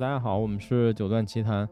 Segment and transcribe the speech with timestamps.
[0.00, 1.68] 大家好，我们是九段奇谈。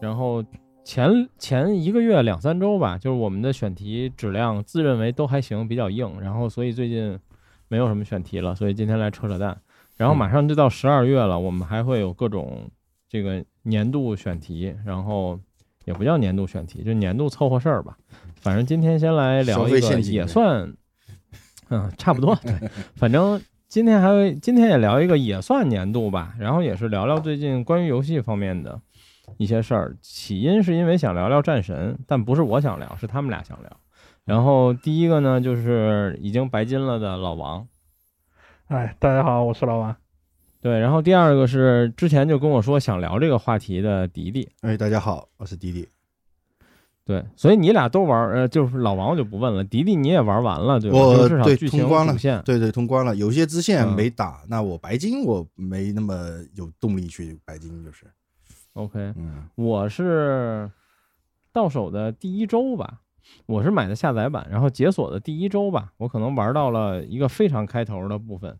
[0.00, 0.44] 然后
[0.82, 6.20] 前前一个月两三周吧，就是我们的选题质量自认为都还行，比较硬。
[6.20, 7.16] 然后所以最近
[7.68, 9.56] 没有什么选题了，所以今天来扯扯淡。
[9.96, 12.68] 然后马上就到十二月了，我们还会有各种
[13.08, 15.38] 这个年度选题，然后
[15.84, 17.96] 也不叫年度选题，就年度凑合事儿吧。
[18.34, 20.74] 反正今天先来聊一个，也算，
[21.68, 22.34] 嗯，差不多。
[22.42, 26.34] 对，反正今天还有今天也聊一个，也算年度吧。
[26.38, 28.80] 然后也是聊聊最近关于游戏方面的
[29.36, 29.94] 一些事儿。
[30.00, 33.70] 起因是因为想聊聊战神，但不是我想聊，是他们俩想聊。
[34.24, 37.68] 然后第一个呢，就是已经白金了的老王。
[38.68, 39.94] 哎，大家好，我是老王。
[40.62, 44.48] 对，然后第二个是之前就跟我说想聊这个话题的迪迪。
[44.62, 45.86] 哎，大家好，我是迪迪。
[47.08, 49.64] 对，所以你俩都玩，呃，就是老王我就不问了。
[49.64, 50.98] 迪迪你也玩完了，对吧？
[50.98, 53.16] 我至少剧情通关了，对对，通关了。
[53.16, 56.14] 有些支线没打，那我白金我没那么
[56.54, 58.04] 有动力去白金，就是。
[58.74, 60.70] OK，嗯，我是
[61.50, 63.00] 到手的第一周吧，
[63.46, 68.54] 我是买的下载版，然后解锁的第一周吧，我可能玩到了一个非常开头的部分，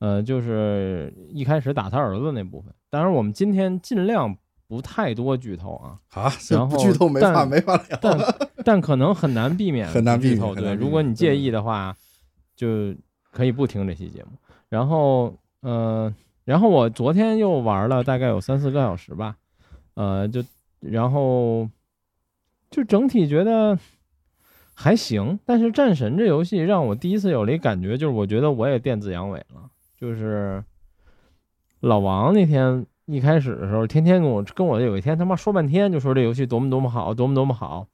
[0.00, 2.74] 呃，就是一开始打他儿子那部分。
[2.90, 4.36] 当然，我们今天尽量
[4.68, 7.98] 不太多剧透啊，啊，然后剧透没法但没法聊。
[8.00, 8.18] 但
[8.64, 10.54] 但可能很难避免很难避免。
[10.54, 11.96] 对，如果你介意的话，
[12.56, 12.94] 就
[13.30, 14.30] 可以不听这期节目。
[14.68, 16.12] 然后，呃，
[16.44, 19.36] 然后我昨天又玩了大概有三四个小时吧，
[19.94, 20.42] 呃，就
[20.80, 21.68] 然后
[22.70, 23.78] 就整体觉得
[24.74, 25.38] 还行。
[25.44, 29.70] 但是战神这游戏让我第一次有了一感觉，就是我觉得我也电子阳痿了。
[29.96, 30.62] 就是
[31.80, 37.86] 老王那天一开始的时候，天天跟我跟我有一天他妈说半天，就说这游戏多么多么好，多么多么好。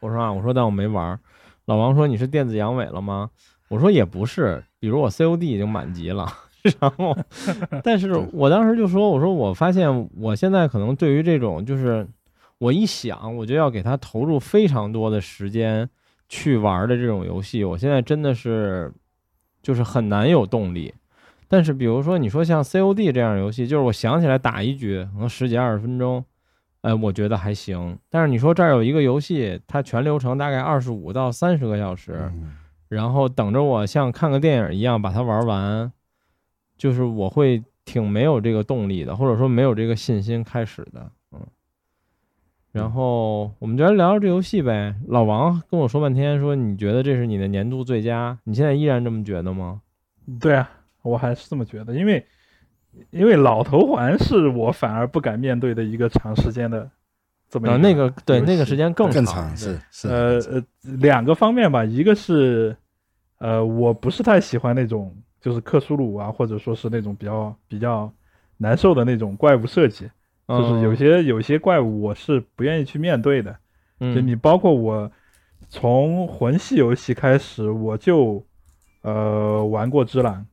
[0.00, 1.18] 我说啊，我说但我没玩儿。
[1.64, 3.30] 老王说你是电子阳痿了吗？
[3.68, 6.28] 我说也不是，比如我 COD 已经满级了，
[6.78, 7.16] 然后，
[7.82, 12.06] 但是我当时就说，我说我发现我现在可能对于这种就是
[12.58, 15.88] 我一想我就要给他投入非常多的时间
[16.28, 18.92] 去玩的这种游戏，我现在真的是
[19.62, 20.94] 就是很难有动力。
[21.48, 26.24] 但是比如说你说像 COD 这样的游戏，就是我想起来打一局可能十几二十分钟，
[26.82, 27.98] 哎，我觉得还行。
[28.10, 32.56] 但是你说这儿有一个游戏，它全流程大概二十五到三十个小时，嗯
[32.88, 35.90] 然后等着我像看个电影一样把它玩完，
[36.78, 41.40] 就是我会挺没有这个动力的，或者说没有这个信心开始的，嗯。
[42.70, 44.94] 然后我们就来聊聊这游戏呗。
[45.08, 49.80] 老王跟我说半天，说你觉得这是你的年度最佳，你现在依然这么觉得吗？
[50.38, 50.70] 对啊，
[51.06, 52.26] 我还是这么觉得，因为
[53.10, 56.90] 因为老头环是我反而不敢面对的一个长时间的
[57.48, 60.64] 这么一啊，那个对那个时间更更长长是是呃呃
[60.98, 62.76] 两个方面吧，一个是
[63.38, 68.12] 呃我不是太喜欢那种就是克苏鲁啊，或者说是那种比较比较
[68.56, 70.10] 难受的那种怪物设计，
[70.48, 73.52] 就是有嗯些有些怪物我是不愿意去面对的。
[73.98, 75.10] 就嗯你包括我
[75.68, 78.44] 从魂系游戏开始，我就
[79.02, 80.46] 呃玩过只狼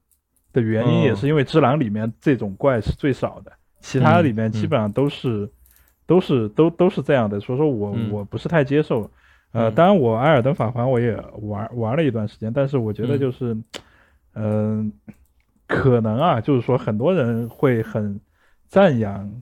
[0.54, 5.50] 的原因，哦也是因为只狼里面这种怪是最少的，其他里面基本上都是、
[6.06, 8.12] 都是都都是这样的，所以说我、嗯。
[8.12, 9.10] 我不是太接受。
[9.52, 9.76] 呃，嗯。
[9.76, 13.20] 当然我艾尔登法环我也玩玩了一段时间，但是我觉得嗯。
[13.20, 13.58] 就是，
[14.36, 14.94] 嗯、
[15.68, 18.20] 可能啊，就是说很多人会很
[18.68, 19.42] 赞扬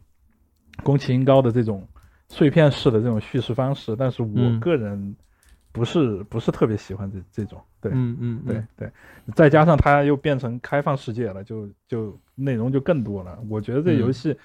[0.83, 1.87] 宫崎英高的这种
[2.29, 4.59] 碎片式的这种叙事方式，但是我嗯。
[4.59, 5.15] 个人
[5.71, 8.91] 不是、不是特别喜欢这这种，对、嗯嗯对对，
[9.33, 13.37] 再加上它又变成开放世界了，就就内容就更多了。
[13.49, 14.37] 我觉得这嗯游戏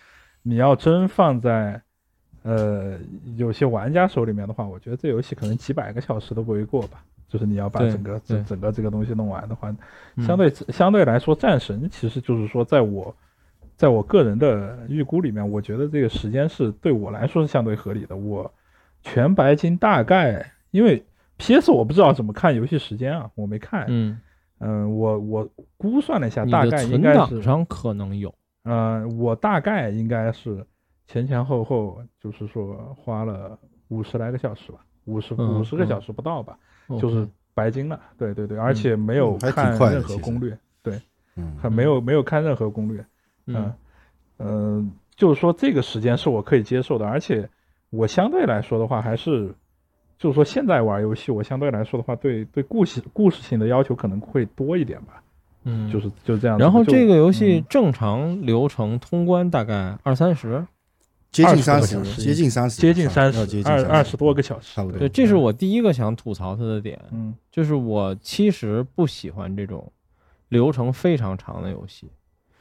[0.43, 1.81] 你要真放在
[2.43, 2.99] 呃
[3.37, 7.03] 有些玩家手里面的话，我觉得这游戏可能几百个小时都不为过吧。
[7.29, 9.75] 就是你要把整个对整整个这个东西弄完的话，
[10.15, 13.15] 嗯相对相对来说，战神其实就是说，在我
[13.77, 18.17] 在我个人的预估里面，我觉得这个时间是对我来说是相对合理的。
[18.17, 18.49] 我
[19.03, 21.05] 全白金大概因为
[21.39, 23.85] PS 我不知道怎么看游戏时间啊，我没看。
[23.89, 24.19] 嗯，
[24.59, 30.65] 嗯，我我估算了一下，大概应该是，上可能有，嗯，我大概应该是
[31.07, 33.59] 前前后后就是说花了
[33.89, 35.87] 五十来个小时吧，五十嗯五十个嗯。
[35.87, 36.59] 小时不到吧。
[37.01, 40.57] 就是白金了，对对对，而且没有看任何攻略，
[41.35, 43.05] 嗯还没有没有看任何攻略，
[43.47, 43.73] 嗯。
[44.39, 47.49] 嗯、就是说这个时间是我可以接受的，而且
[47.91, 49.55] 我相对来说的话，还是
[50.19, 55.23] 就是说现在玩游戏，我相对来说的话，对对故事故事性的要求可能会多一点吧，
[55.65, 57.65] 嗯，就是就这样然后这个游戏嗯。
[57.69, 60.67] 正常流程通关大概二三十，
[61.31, 62.23] 接近20三十个小，时。
[62.23, 64.99] 接近三十，接近三十要接近30二二十多个小时，差不多。
[64.99, 67.35] 对，这是我第一个想吐槽它的点，嗯。
[67.51, 69.93] 就是我其实不喜欢这种
[70.49, 72.09] 流程非常长的游戏。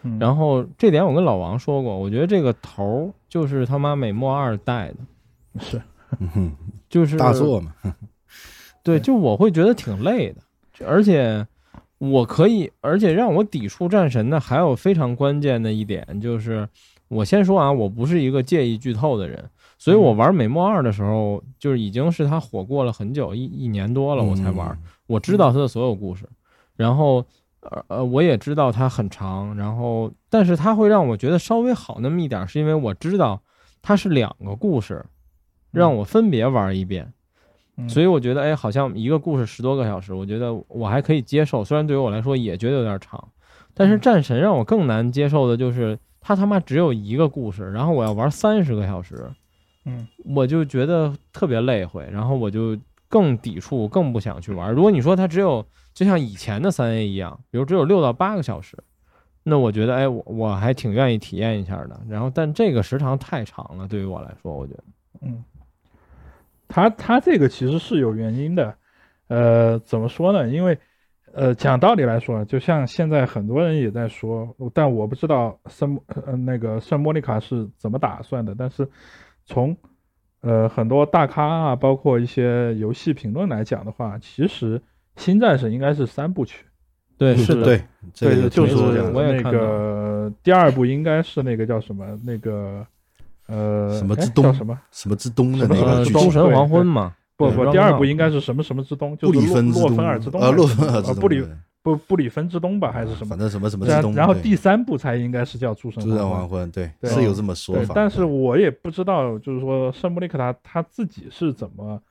[0.03, 0.19] 嗯。
[0.19, 5.81] 然后这点我跟老王说过，我觉得这个头儿就是他妈美墨二代的，是
[6.19, 6.51] 嗯哼，
[6.89, 7.73] 就是大作嘛，
[8.83, 10.41] 对，就我会觉得挺累的，
[10.85, 11.45] 而且
[11.97, 16.67] 我可以，而且让我抵触战神的还有非常关键的一点就是，
[17.07, 19.43] 我先说啊，我不是一个介意剧透的人，
[19.77, 26.27] 所以我玩美墨二的时候，就是已经是它火过了很久，一一年多了我才玩，我知道它的所有故事，
[26.75, 27.25] 然后
[27.61, 33.41] 呃呃，我也知道它很长，然后但是它会让我觉得稍微好那么一点儿，是因为我知道
[33.81, 35.03] 它是两个故事，
[35.75, 37.12] 让我分别玩一遍。
[37.77, 41.62] 嗯所以我觉得，哎，好像一个故事十多个小时，我觉得我还可以接受。
[41.63, 43.22] 虽然对于我来说也觉得有点长，
[43.74, 49.30] 但是战神让我更难接受的就是他他妈只有一个故事，然后我要玩三十个小时，
[49.83, 52.77] 嗯我就觉得特别累会，然后我就
[53.10, 54.74] 更抵触，更不想去玩。
[54.74, 58.77] 如果你说它只有就像以前的三 A 一样，比如只有六到八个小时，
[59.44, 62.01] 那我觉得，哎，我我还挺愿意体验一下的。
[62.07, 64.83] 然后，但这个时长太长了，对于我来说，我觉得，
[65.22, 65.44] 嗯，
[66.67, 68.75] 他他这个其实是有原因的，
[69.27, 70.47] 呃，怎么说呢？
[70.47, 70.77] 因为
[71.33, 78.88] 呃，讲道理来说，就像现在很多人也在说，但我不知道圣呃那个圣莫妮卡是怎么打算的，但是
[79.45, 79.75] 从
[80.41, 84.81] 呃很多大咖啊，包括一些游戏评论来讲的话，其实
[85.17, 86.65] 新战神应该是三部曲。
[87.17, 87.81] 对，是是的，对，
[88.13, 92.85] 这个对，就是那我也看到个第二部应该是那个叫什么那个
[93.47, 94.80] 呃哎什么之东叫什么？
[94.92, 101.50] 什么之东的什么呃，那个诸神黄昏嘛，不不，第二部应该是什么什么之东，就布里是洛洛芬之东，芬尔之东呃，洛还是什么，芬尔之东，呃布里对
[101.83, 103.38] 不布里芬之东吧，还是什么反？
[103.38, 106.71] 正什么什么之东，然然后第三部才应该是叫诸神诸神黄昏。
[106.71, 112.01] 对，是有这么说法，，但是我也不知道，就是说圣布里克他他自己是怎么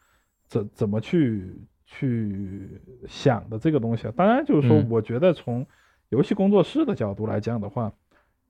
[0.46, 4.12] 怎怎么去去想的这个东西啊。
[4.16, 5.66] 当然，就是说嗯，我觉得从
[6.10, 7.92] 游戏工作室的角度来讲的话，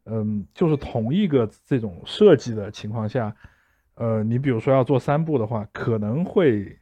[0.05, 3.35] 嗯，就是同一个这种设计的情况下，
[3.95, 6.77] 呃，你比如说要做三部的话，可能会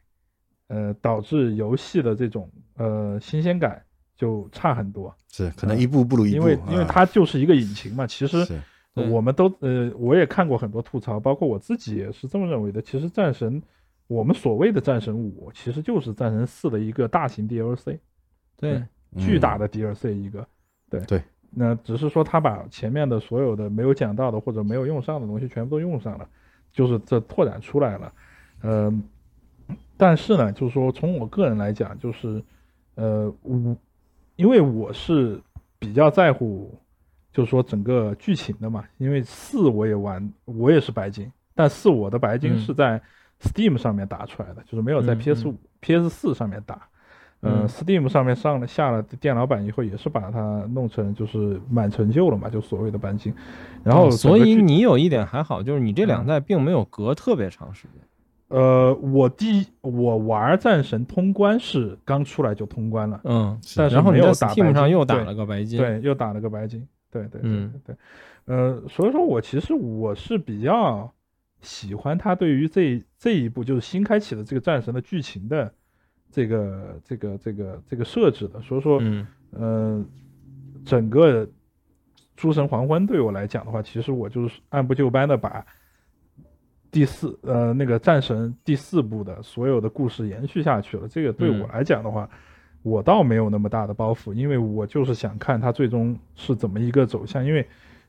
[0.67, 3.81] 呃导致游戏的这种呃新鲜感
[4.15, 8.45] 就差很多，是可能一步不如一步，因为因为啊它就是一个引擎嘛，其实。
[9.09, 12.79] 我们都呃，我也看过很多吐槽，包括我自己也是这么认为的。
[12.79, 13.59] 其实战神，
[14.05, 17.97] 我们所谓的战神五，其实就是战神四的一个大型 DLC，
[18.55, 18.87] 对，嗯
[19.17, 20.47] 巨大的 DLC 一个。
[20.91, 21.23] 对对，
[21.55, 26.27] 那只是说他把前面的所有的没有讲到的或者没有用上的东西全部都用上了，
[26.71, 28.13] 就是这拓展出来了。
[28.63, 29.03] 嗯、
[29.95, 32.41] 但是呢，就是说从我个人来讲，就是
[32.95, 33.77] 呃，我
[34.35, 35.39] 因为我是
[35.77, 36.73] 比较在乎，
[37.31, 38.83] 就是说整个剧情的嘛。
[38.97, 43.01] 因为四我也玩，我也是白金，但四我的白金嗯是在
[43.41, 46.87] Steam 上面打出来的，就是没有在嗯 PS 五、PS 四上面打。
[47.43, 53.33] 呃嗯，Steam 上面上了下了电脑版以后，也是把它弄成就是满成就了嘛，就所谓的白金。
[53.83, 58.01] 然后哦所以你有一点还好，就是你这两嗯代并没有隔特别长时间。
[58.47, 67.95] 呃，我第我玩战神通关是刚出来就通关了，嗯，是但是然后你在 Steam 上又打了个白金，对，又打了个白金，对对对对，
[68.45, 71.11] 呃，所以说我其实我是比较
[71.61, 75.73] 喜欢他对于这这一部就是新开启的这个战神的剧情的
[76.33, 79.25] 这个这个这个这个设置的，所以说，嗯。
[79.55, 80.03] 呃，
[80.83, 81.47] 整个
[82.35, 85.63] 诸神黄昏对我来讲的话，其实我就是按部就班的把
[86.89, 91.07] 第四呃那个战神第四部的所有的故事延续下去了。
[91.07, 92.27] 这个对我嗯来讲的话，
[92.81, 97.63] 我倒没有那么大的包袱，因为我就是想看它最终是怎么一个走向，因为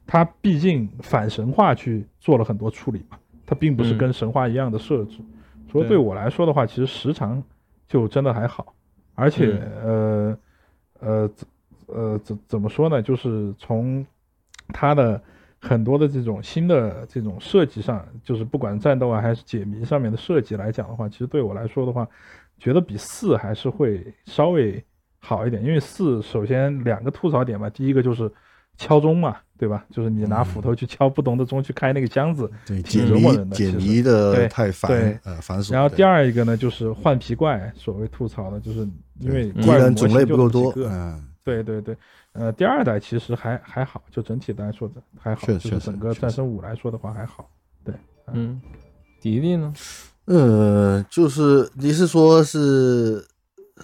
[0.06, 3.98] 它毕竟反神话去做了很多处理嘛，它并不是嗯。
[3.98, 5.18] 跟神话一样的设置，
[5.70, 5.98] 所以对对。
[5.98, 7.42] 我来说的话，其实时长
[7.86, 8.74] 就真的还好，
[9.14, 10.38] 而且、呃
[11.00, 11.46] 呃怎
[11.86, 13.02] 呃怎怎么说呢？
[13.02, 14.04] 就是从
[14.68, 15.22] 它的
[15.60, 22.08] 很多的这种新的这种设计上，就是不管战斗啊还是解谜上面的设计来讲的话，其实对我来说的话，
[22.58, 24.82] 觉得比四还是会稍微
[25.20, 28.30] 好一点，因为四首先两个吐槽点吧，第一个就是
[28.76, 29.84] 敲钟嘛，对吧？
[29.90, 38.80] 就是你拿斧头去敲不同的钟去开那个箱子，对挺解谜折磨人的解谜的太烦对呃繁琐，然后第二一个呢就是换皮怪，所谓吐槽的就是
[39.20, 41.96] 因为怪人种类不够多，嗯，对对对，
[42.32, 47.48] 呃，第二代其实还还好，就整体来说的还好，就是整个战神五来说的话还好。
[47.84, 47.94] 对
[48.32, 48.60] 嗯，
[49.20, 49.72] 迪迪呢？
[50.26, 53.22] 呃，就是你是说是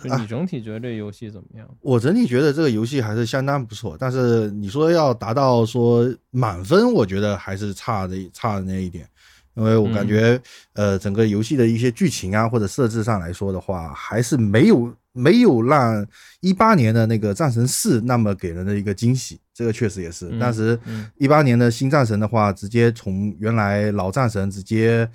[0.04, 1.68] 就你整体觉得这游戏怎么样？
[1.80, 9.04] 我整体觉得这个游戏还是相当不错，但是你说要达到说满分，我觉得还是差的差的那一点，
[9.54, 10.40] 因为我感觉、
[10.74, 16.06] 呃整个游戏的一些剧情啊或者设置上来说的话，还是没有没有让
[16.40, 20.28] 一八年的那个战神四那么给人的一个惊喜，这个确实也是。
[20.30, 25.10] 嗯当时嗯一八年的新战神的话，直接从原来老战神直接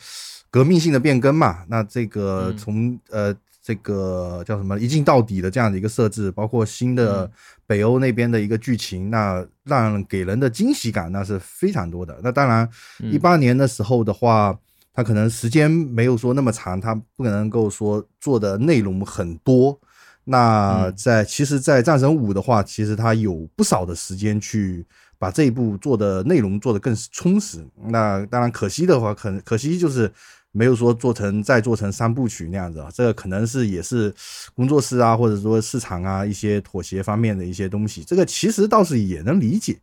[0.49, 3.33] 革命性的变更嘛，那这个嗯从、呃
[3.65, 7.31] 这个叫什么一镜到底的这样的一个设置，包括新的嗯
[7.65, 12.15] 北欧那边的一个剧情，那让给人的惊喜感那是非常多的。
[12.21, 12.69] 那当然，
[12.99, 14.55] 嗯一八年的时候的话，
[14.93, 19.79] 它可能时间没有说那么长，它不可能够说做的内容很多。
[20.25, 24.85] 那嗯在其实，在战神五的话，其实它有不少的时间去
[25.17, 27.65] 把这一部做的内容做得更充实。
[27.87, 30.11] 那当然可惜的话，可能可惜就是
[30.55, 32.89] 没有说做成再做成三部曲那样子啊。
[32.93, 34.13] 这个可能是也是
[34.55, 38.03] 工作室啊，或者说市场啊一些妥协方面的一些东西。
[38.03, 39.77] 这个其实倒是也能理解。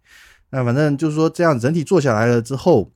[0.48, 2.90] 那反正就是说这样整体做下来了之后，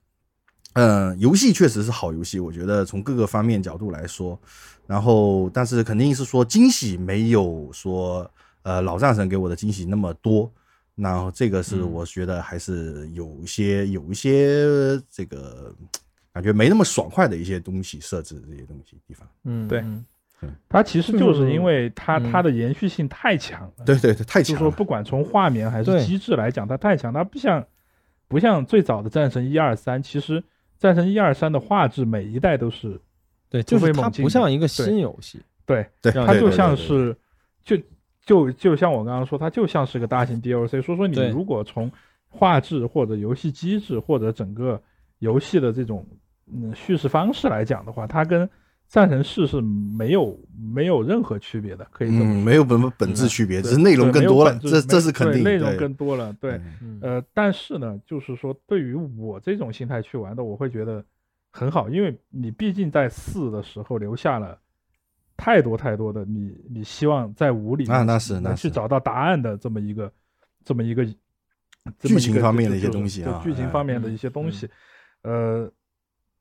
[0.73, 4.39] 嗯，游戏确实是好游戏，我觉得从各个方面角度来说，
[4.85, 8.29] 然后但是肯定是说惊喜没有说
[8.61, 10.51] 呃老战神给我的惊喜那么多，
[10.93, 15.73] 然后这个是嗯我觉得还是有一些有一些这个
[16.37, 19.27] 感觉没那么爽快的一些东西设置这些东西地方。
[19.43, 19.79] 嗯对。
[19.79, 20.05] 嗯。
[20.69, 24.69] 它其实就是因为它嗯它的延续性太强了，对对对，太就是说。
[24.69, 27.65] 不管从画面还是机制来讲，它太强，它不像
[28.27, 30.43] 不像最早的战神一二三，其实
[30.77, 33.01] 战神一二三的画质每一代都是
[33.49, 34.25] 对，就是它突飞猛进的。
[34.25, 37.17] 不像一个新游戏，对，对，它就像是
[37.63, 37.75] 就
[38.23, 40.67] 就就像我刚刚说，它就像是个大型 DLC。
[40.67, 41.29] 所以说，你对。
[41.29, 41.91] 如果从
[42.29, 44.79] 画质或者游戏机制或者整个
[45.17, 46.05] 游戏的这种
[46.51, 48.49] 嗯叙事方式来讲的话，它跟
[48.87, 50.39] 战神四是没有
[50.73, 52.43] 没有任何区别的，可以这么嗯，说。
[52.43, 55.43] 没有本本质区别，只是内容更多了，这这是肯定。
[55.43, 56.31] 对内容更多了。
[56.39, 56.59] 对，
[57.01, 61.03] 呃，但是呢，就是说，对于我这种心态去玩的，我会觉得
[61.51, 64.57] 很好，因为你毕竟在四的时候留下了
[65.35, 70.11] 太多太多的你你希望在五里面啊那是那是去找到答案的这么一个
[70.63, 71.15] 这么一个剧
[72.07, 74.69] 情么一个方面的一些东西剧情方面的嗯一些东西，
[75.23, 75.69] 呃，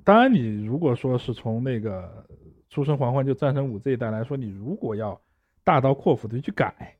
[0.07, 2.25] 当然你如果说是从那个
[2.71, 5.21] 出生黄昏就战神五这一代来说，你如果要
[5.65, 6.97] 大刀阔斧的去改，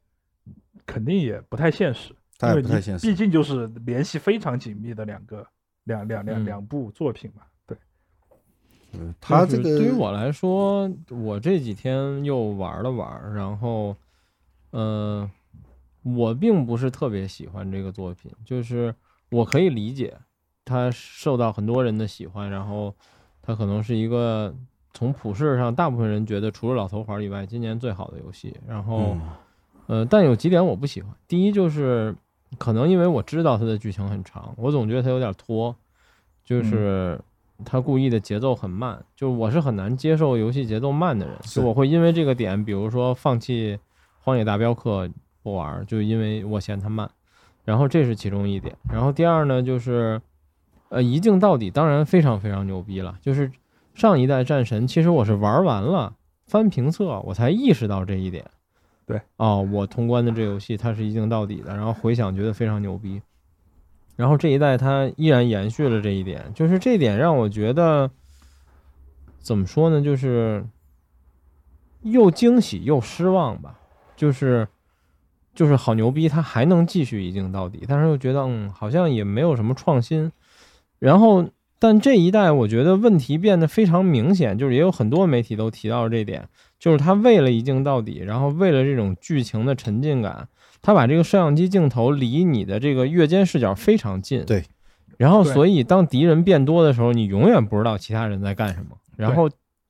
[0.85, 2.13] 肯定也不太现实。
[2.43, 5.47] 因为你也不太现实毕竟就是联系非常紧密的两个
[5.85, 7.43] 两两两嗯两部作品嘛。
[7.65, 7.79] 对，
[8.95, 13.97] 嗯它这个对于我来说，我这几天又玩了玩，然后，
[14.73, 15.31] 呃，
[16.03, 18.93] 我并不是特别喜欢这个作品，就是
[19.31, 20.19] 我可以理解
[20.67, 22.95] 它受到很多人的喜欢，然后
[23.41, 24.55] 它可能是一个
[24.93, 28.55] 从普世上大部分人觉得除了老头环以外，今年最好的游戏。
[28.69, 29.21] 然后，嗯
[29.87, 31.11] 呃，但有几点我不喜欢。
[31.27, 32.15] 第一就是
[32.59, 35.75] 可能因为我知道它的剧情很长，我总觉得它有点拖，
[36.45, 37.19] 就是
[37.65, 43.77] 它故意的节奏很慢，就我是很难接受游戏节奏慢的人，我会因为这个点，比如说放弃
[44.21, 45.07] 《荒野大镖客》
[45.45, 47.09] 不玩儿，就因为我嫌它慢。
[47.65, 50.23] 然后这是其中一点，然后第二呢就是，
[50.89, 53.51] 呃，一镜到底当然非常非常牛逼了，就是
[53.95, 56.15] 上一代战神，其实我是玩完了
[56.47, 58.45] 翻评测，我才意识到这一点。
[59.05, 63.21] 对，哦，我通关的这游戏它是一镜到底的，然后回想觉得非常牛逼。
[64.17, 68.11] 然后这一代它依然延续了这一点，就是这点让我觉得
[69.39, 70.65] 怎么说呢，就是
[72.03, 73.79] 又惊喜又失望吧，
[74.17, 74.67] 就是
[75.55, 80.33] 就是好牛逼，它还能继续一镜到底，但是又觉得嗯，好像也没有什么创新。
[80.99, 81.49] 然后，
[81.79, 86.49] 但这一代我觉得问题变得非常明显，就是也有很多媒体都提到这点，
[86.79, 90.49] 就是他为了一镜到底，然后为了这种剧情的沉浸感，
[90.81, 94.45] 他把这个摄像机镜头离你的这个越肩视角非常近。
[94.45, 94.65] 对。
[95.19, 98.97] 然后，所以当敌人变多的时候，你永远不知道其他人在干什么。
[99.17, 99.49] 然后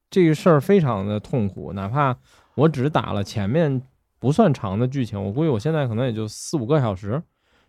[0.09, 2.17] 这个事儿非常的痛苦，哪怕
[2.55, 3.83] 我只打了前面
[4.21, 7.21] 不算长的剧情，我估计我现在可能也就四五个小时，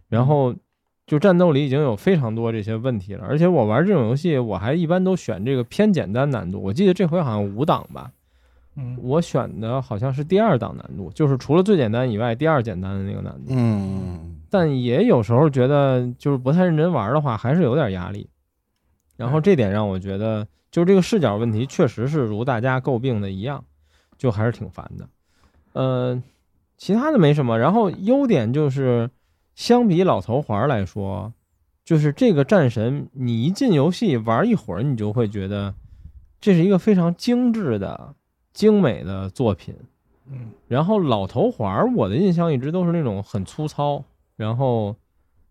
[0.08, 0.54] 然后
[1.08, 3.26] 就战斗里已经有非常多这些问题了。
[3.26, 6.62] 而且我玩这种游戏，我还一般都选这个偏简单难度。
[6.62, 8.12] 我记得这回好像五档吧，
[8.76, 13.48] 嗯，我选的好像是第二档难度，就是除了最简单以外，第二简单的那个难度。
[13.50, 18.30] 嗯，但也有时候觉得，就是不太认真玩的话，还是有点压力。
[19.16, 23.64] 然后这点让我觉得，就是这个视角问题确实是如大家诟病的一样，
[24.18, 25.08] 就还是挺烦的。
[25.74, 26.22] 呃，
[26.78, 27.58] 其他的没什么。
[27.58, 29.10] 然后优点就是，
[29.58, 31.34] 相比老头环来说，
[31.84, 35.74] 就是这个战神，你一进游戏玩一会儿，你就会觉得
[36.40, 38.14] 这是一个非常精致的、
[38.54, 39.76] 精美的作品。
[40.28, 44.04] 嗯，然后老头环，我的印象一直都是那种很粗糙，
[44.36, 44.96] 然后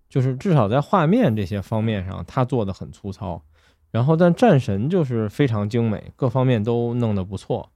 [0.09, 3.43] 就是至少在画面这些方面上，他做的很粗糙。
[3.91, 7.73] 然后但战神就是非常精美，各方面都弄得不错。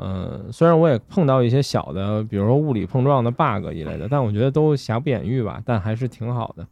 [0.00, 6.66] 呃，虽然我也碰到一些小的，比如说物理碰撞的 bug 一类的，但我觉得都瑕不掩瑜吧，但还是挺好的。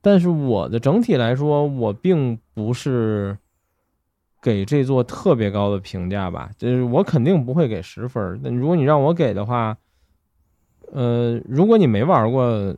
[0.00, 3.36] 但是我的整体来说，我并不是
[4.40, 9.76] 给这座特别高的评价吧，就是我肯定不会给十分如果你让我给的话，
[10.94, 12.74] 呃，如果你没玩过，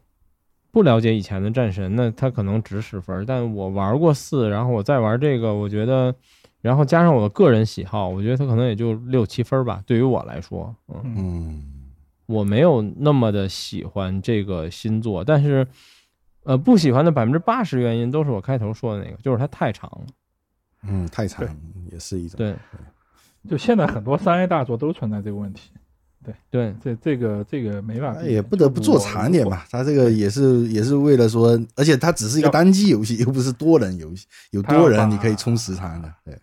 [0.73, 3.25] 不了解以前的战神，那他可能值十分儿。
[3.25, 6.13] 但我玩过四，然后我再玩这个，我觉得。
[6.61, 9.83] 然后加上我的个人喜好，我觉得他可能也就六七分吧。
[9.87, 11.65] 对于我来说，嗯，嗯
[12.27, 15.67] 我没有那么的喜欢这个新作，但是，
[16.45, 20.07] 呃，不喜欢的百分之八十原因都是我开头说的那个，就是它太长了。
[20.83, 21.47] 嗯，太长
[21.91, 22.37] 也是一种。
[22.39, 22.55] 对
[23.49, 25.71] 就现在很多三 A 大作都存在这个问题，
[26.23, 29.65] 对对，这这个这个没办法，那也不得不做长点吧。
[29.71, 36.13] 它这个也是也是为了说，而且它只是一个单机游戏，又不是多人游戏，有多人你可以充时长的。
[36.25, 36.37] 对，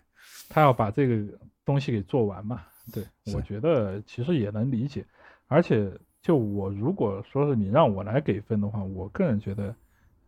[0.56, 1.22] 他要把这个
[1.66, 2.62] 东西给做完嘛。
[2.90, 5.04] 对，我觉得其实也能理解。
[5.48, 9.74] 而且，就我如果说是你让我来给分的话，我个人觉得，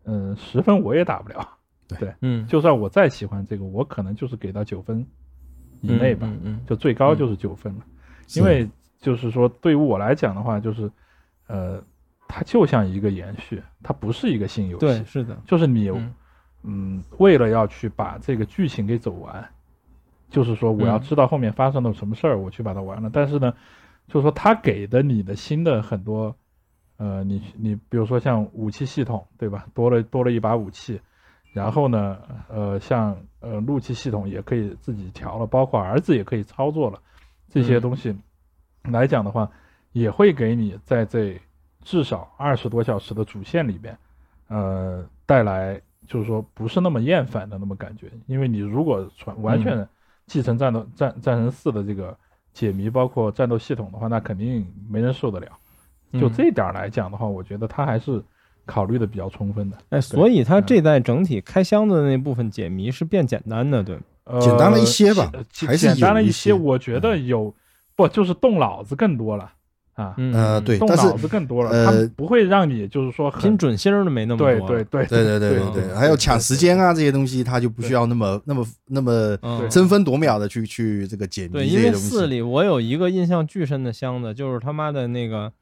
[0.04, 1.48] 嗯，十分我也打不了。
[2.20, 5.02] 嗯，就算我再喜欢这个，我可能就是给到九分
[5.80, 7.86] 以内吧，嗯嗯就最高就是九分了。
[8.36, 8.68] 因为
[8.98, 10.90] 就是说，对于我来讲的话，就是，
[11.46, 11.82] 呃，
[12.26, 14.84] 它就像一个延续，它不是一个新游戏。
[14.84, 16.14] 对，是的，就是你嗯
[16.64, 19.48] 嗯，为了要去把这个剧情给走完，
[20.30, 23.10] 就是说我要嗯知道后面发生了什么事儿，我去把它完了。
[23.12, 23.54] 但是呢，
[24.06, 26.34] 就是说他给的你的新的很多，
[26.96, 29.66] 呃，你你比如说像武器系统，对吧？
[29.74, 31.00] 多了多了一把武器，
[31.52, 32.18] 然后呢，
[32.48, 37.00] 呃，像呃怒气系统也可以自己调了，包括儿子也可以操作了，
[37.48, 38.14] 这些嗯东西
[38.84, 39.50] 来讲的话，
[39.92, 41.40] 也会给你在这
[41.82, 43.96] 至少二十多小时的主线里边，
[44.48, 48.10] 呃，带来就是说不是那么厌烦的那么感觉。
[48.26, 49.88] 因为你如果传完全
[50.28, 52.16] 继承战斗战战神四的这个
[52.52, 55.46] 解谜，包括战斗系统的话，那肯定没人受得了。
[56.12, 58.22] 就嗯这点儿来讲的话，我觉得他还是
[58.64, 59.76] 考虑的比较充分的。
[59.88, 64.02] 哎，所以它嗯这代整体开箱的那部分解谜是变简单的，对吗？
[64.24, 65.32] 呃，简单了一些吧
[65.66, 67.54] 还是简单了一些我觉得有
[67.96, 69.52] 不就是动脑子更多了
[69.98, 74.68] 啊，嗯，对，但是动脑子更多了，呃不会让你就是说很拼准星儿的没那么多。
[74.68, 79.36] 对对，对对对对对对对，还有抢时间啊这些东西，它就不需要那么那么那么
[79.68, 82.08] 争分夺秒的去去这个解对，因为谜这些东西。
[82.08, 85.52] 四里我有一个印象巨深的箱子，就是他妈的那个，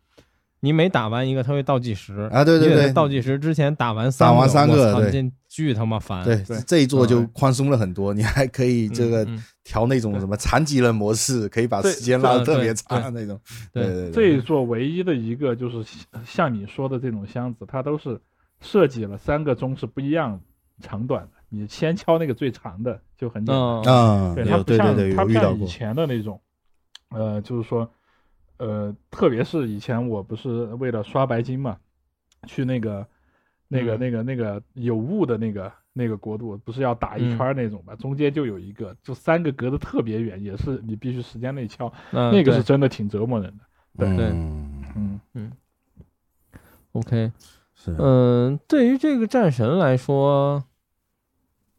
[0.61, 6.23] 你每打完一个，它会倒计时啊对对对倒计时之前打完打完三个对巨他妈烦。
[6.23, 13.39] 对对，这一座就嗯宽松了很多，你还可以嗯，这个嗯调那种什么残疾人模式，可以把时间拉得特别长的那种。
[13.73, 15.85] 对对这一座唯一的一个就是
[16.25, 18.21] 像你说的这种箱子，它都是
[18.61, 20.41] 设计了三个钟是不一样
[20.81, 23.61] 长短的，你先敲那个最长的就很简单。
[23.61, 25.67] 嗯啊，对，它不像对对对，它不像以有遇到过。
[25.67, 26.41] 前的那种，
[27.11, 27.91] 呃，就是说，
[28.59, 31.77] 呃，特别是以前我不是为了刷白金嘛，
[32.47, 33.05] 去那个
[33.67, 43.65] 那个嗯那个那个有雾的那个那个国度，不是要打一嗯圈那种吧，中间就有一个，就三个隔得特别远，也是你必须时间内敲，嗯那个是真的挺折磨人的。
[43.97, 45.53] 对对嗯，嗯
[46.93, 47.33] ，OK。
[47.75, 50.65] 是嗯，对于这个战神来说，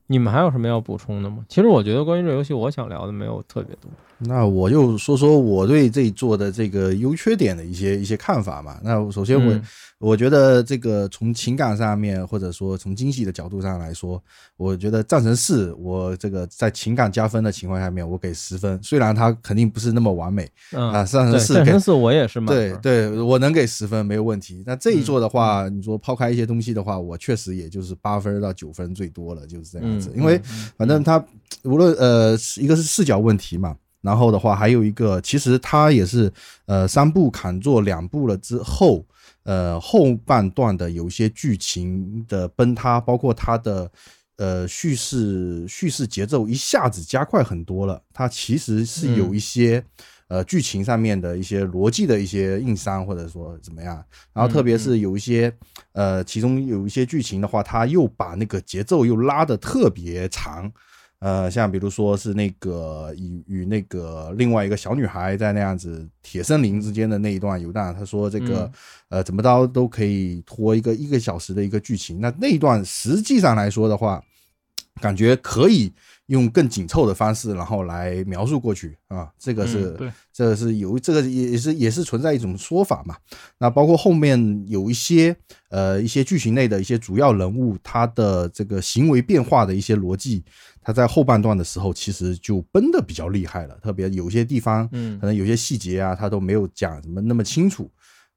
[0.08, 1.46] 你们还有什么要补充的吗？
[1.48, 3.92] 其实我觉得关于这游戏，我想聊的没有特别多。
[4.20, 8.80] 那我就说说我对这一座的这个优缺点的一些一些看法嘛。
[8.84, 9.62] 那首先我、嗯
[10.00, 14.22] 我觉得这个从情感上面，或者说从惊喜的角度上来说，
[14.56, 18.80] 我觉得战神四我这个在情感加分的情况下面，我给十分。
[18.84, 22.80] 虽然它肯定不是那么完美嗯啊，战神对，四给战神四我也是满分。
[22.82, 24.64] 对对，我能给十分没有问题。
[24.68, 30.12] 那这一座的嗯话，你说抛开一些东西的话，我确实也就是八分到九分最多了，就是这样子。
[30.14, 31.24] 嗯因为嗯反正它
[31.64, 36.32] 无论呃一个是视角问题嘛，然后的话还有一个，其实它也是
[36.68, 39.04] 呃三部砍做两部了之后，
[39.48, 43.92] 呃后半段的有一些剧情的崩塌，包括它的。
[44.40, 49.84] 呃，叙事叙事节奏一下子加快很多了，它其实是有嗯一些、
[50.28, 53.96] 呃剧情上面的一些逻辑的一些硬伤，或者说怎么样。
[54.34, 55.52] 然后特别是有一些
[55.94, 60.72] 呃，其中有一些剧情的话，它又把那个节奏又拉得特别长。
[61.20, 68.72] 呃，像比如说是那个与与那个另外一个小女孩在那样子铁森林之间的那一段游荡，他说这个、嗯。
[69.10, 74.22] 呃怎么着都可以拖一个一个小时的一个剧情，那那一段实际上来说的话，
[75.00, 75.94] 感觉可以
[76.28, 83.16] 用更紧凑的方式，然后来描述过去啊，这个是、对，这个是有这个也也是也是存在一种说法嘛。
[83.58, 85.36] 那包括后面有一些
[85.70, 90.44] 呃一些剧情内的一些主要人物，他的这个行为变化的一些逻辑，
[90.82, 97.90] 他在后半段的时候其实就崩的比较厉害了，特别有些地方嗯可能有些细节啊，他都没有讲什么那么清楚。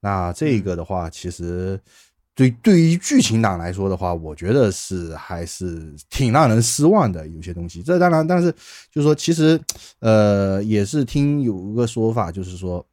[0.02, 1.78] 那这个的话，其实
[2.34, 7.26] 对对于剧情党来说的话，我觉得是还是挺让人失望的。
[7.28, 8.50] 有些东西，这当然，但是
[8.90, 9.60] 就是说，其实
[9.98, 12.84] 呃，也是听有一个说法，就是说，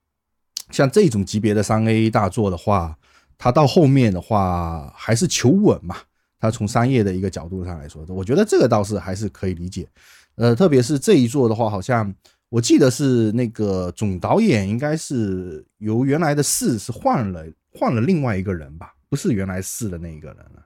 [0.71, 2.97] 像这种级别的三 A 大作的话，
[3.37, 5.95] 它到后面的话还是求稳嘛。
[6.39, 9.87] 它从商业的一个角度上来说，我觉得这个倒是还是可以理解。
[10.35, 12.13] 呃，特别是这一座的话，好像
[12.49, 20.65] 我记得是那个总导演应该是由原来的四是换了换了另外一个人吧，不是原来四的那一个人了。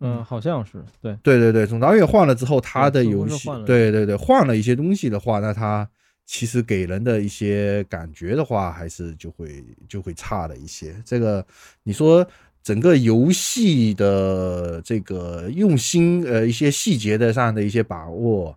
[0.00, 5.86] 嗯，好像是对，对对对，总导演换了之后，他的游戏对对对，换了一些东西的话，那他
[6.24, 10.94] 其实给人的一些感觉的话，还是就会就会差了一些。
[11.04, 11.46] 这个
[11.82, 12.26] 你说
[12.62, 18.56] 整个游戏的这个用心，呃，一些细节的上的一些把握。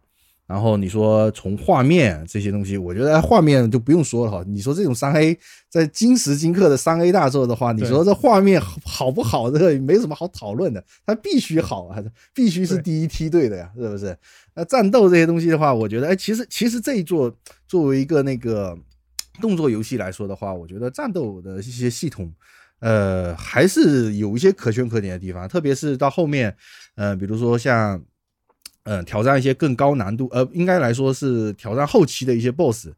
[0.53, 4.43] 然后你说从画面这些东西，我觉得画面就不用说了哈。
[4.45, 5.35] 你说这种三 A
[5.67, 9.49] 在今时今刻的三 A 大作的话，你说这画面好不好？
[9.49, 11.97] 这个没什么好讨论的，它必须好啊，
[12.35, 14.15] 必须是第一梯队的呀，是不是？
[14.53, 17.35] 那战斗这些东西的话，我觉得，哎，其实其实这一座
[17.67, 18.77] 作为一个那个
[19.41, 22.31] 动作游戏来说的话，我觉得战斗的一些系统，
[22.79, 26.55] 呃，还是有一些可圈可点的地方，特别是到后面，
[26.93, 27.99] 呃，比如说像。
[28.85, 32.89] 嗯、呃，挑战一些更高难度，呃，应该来说是挑战后期的一些 BOSS，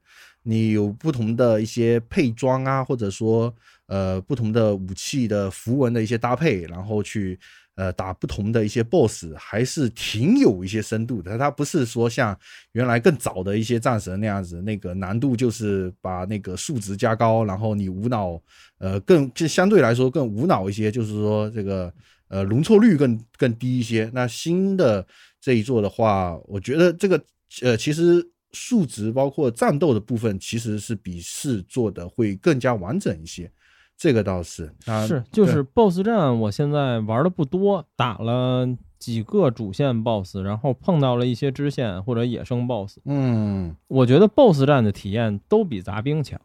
[0.43, 3.53] 你有不同的一些配装啊，或者说
[3.87, 7.37] 呃不同的武器的符文的一些搭配，然后去
[7.75, 11.37] 呃打不同的一些 BOSS，还是挺有一些深度的。
[11.37, 12.35] 它不是说像
[12.71, 18.41] 原来更早的一些战神那样子，那个难度就是把那个数值加高，然后你无脑，
[18.79, 21.93] 呃，更就相对来说更无脑一些，就是说这个
[22.27, 24.09] 呃容错率更更低一些。
[24.15, 25.05] 那新的。
[25.45, 27.23] 这一座的话，我觉得这个
[27.61, 33.51] 呃，其实数值包括战斗的部分，其实是比四做的会更加完整一些。
[33.95, 34.73] 这个倒是
[35.07, 42.97] 是，就是 BOSS 战，我现在玩的不多，打了几个主线 BOSS，然后碰到了一些支线或者野生 BOSS。
[43.05, 46.41] 嗯，我觉得 BOSS 战的体验都比杂兵强。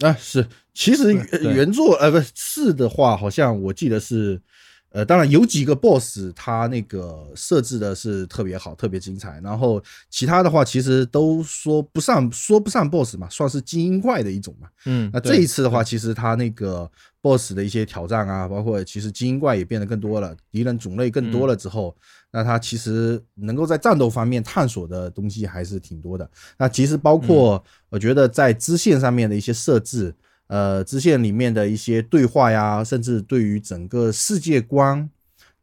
[0.00, 4.42] 啊，是，其实原作呃不是的话，好像我记得是。
[4.92, 9.40] 呃，当然有几个 boss，他那个设置的是特别好，特别精彩。
[9.42, 14.68] 然后其他的话，其实都说不上，说不上 boss 嘛，算是精英怪的一种嘛。
[14.84, 16.90] 嗯，那这一次的话，其实他那个
[17.22, 22.02] boss 的一些挑战啊，包括其实精英怪也变得更多了，敌人种类更多了之后，嗯、
[22.32, 26.30] 那他其实能够在战斗方面探索的东西还是挺多的。
[26.58, 30.14] 那其实包括我觉得在支线上面的一些设置。
[30.48, 35.08] 呃，支线里面的一些对话呀，甚至对于整个世界观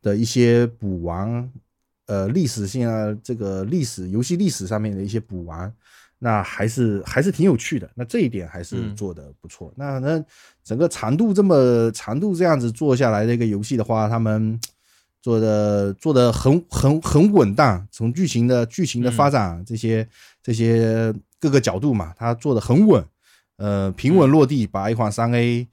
[0.02, 1.48] 的一些补完，
[2.08, 5.72] 呃，历史性啊，这个历史游戏历史上面的一些补完，
[6.18, 7.88] 那还是还是挺有趣的。
[7.94, 9.72] 那这一点还是做的不错。
[9.78, 10.26] 嗯、那那
[10.64, 14.60] 整个长度这么长度这样子做下来的一个游戏的话，他们
[15.22, 20.10] 做的做的很很很稳当，从剧情的剧情的发展这些、嗯、
[20.42, 23.06] 这些各个角度嘛，他做的很稳。
[23.60, 25.68] 呃，平稳落地，把一款三 A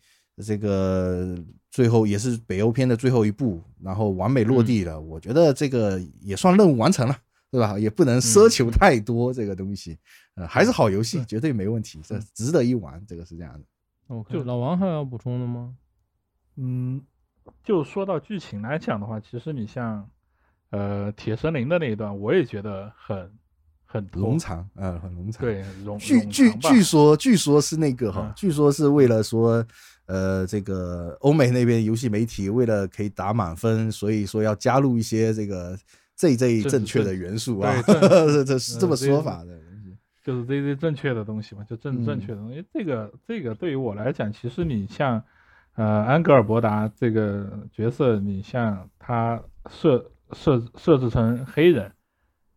[0.44, 1.38] 这个
[1.70, 4.94] 最后也是北欧篇的最后一步，然后完美落地了。
[4.94, 7.16] 嗯、我觉得这个也算任务完成了，
[7.48, 7.78] 对吧？
[7.78, 9.96] 也不能奢求太多这个东西，
[10.34, 13.00] 呃，还是好游戏，绝对没问题，这值得一玩。
[13.06, 13.60] 这个是这样的。
[14.08, 15.76] OK，就老王还要补充的吗？
[16.56, 17.00] 嗯，
[17.62, 20.10] 就说到剧情来讲的话，其实你像
[20.70, 23.32] 呃铁森林的那一段，我也觉得很。
[23.96, 25.40] 很冗长，呃，很冗长。
[25.42, 25.64] 对，
[25.98, 29.64] 据据据说，据说是那个哈，嗯、据说是为了说，
[30.06, 35.76] 呃，这个欧美那边游戏媒体为了可以打满分，所以说要加入一些这个
[36.18, 39.58] ZZ 正确的元素啊， 这这是这么说法的。
[40.24, 42.64] 就是 ZZ 正确的东西嘛，就正正确的东西。
[42.74, 45.22] 这个这个对于我来讲，其实你像
[45.76, 51.92] 呃安格尔伯达这个角色，你像他设设设置成黑人。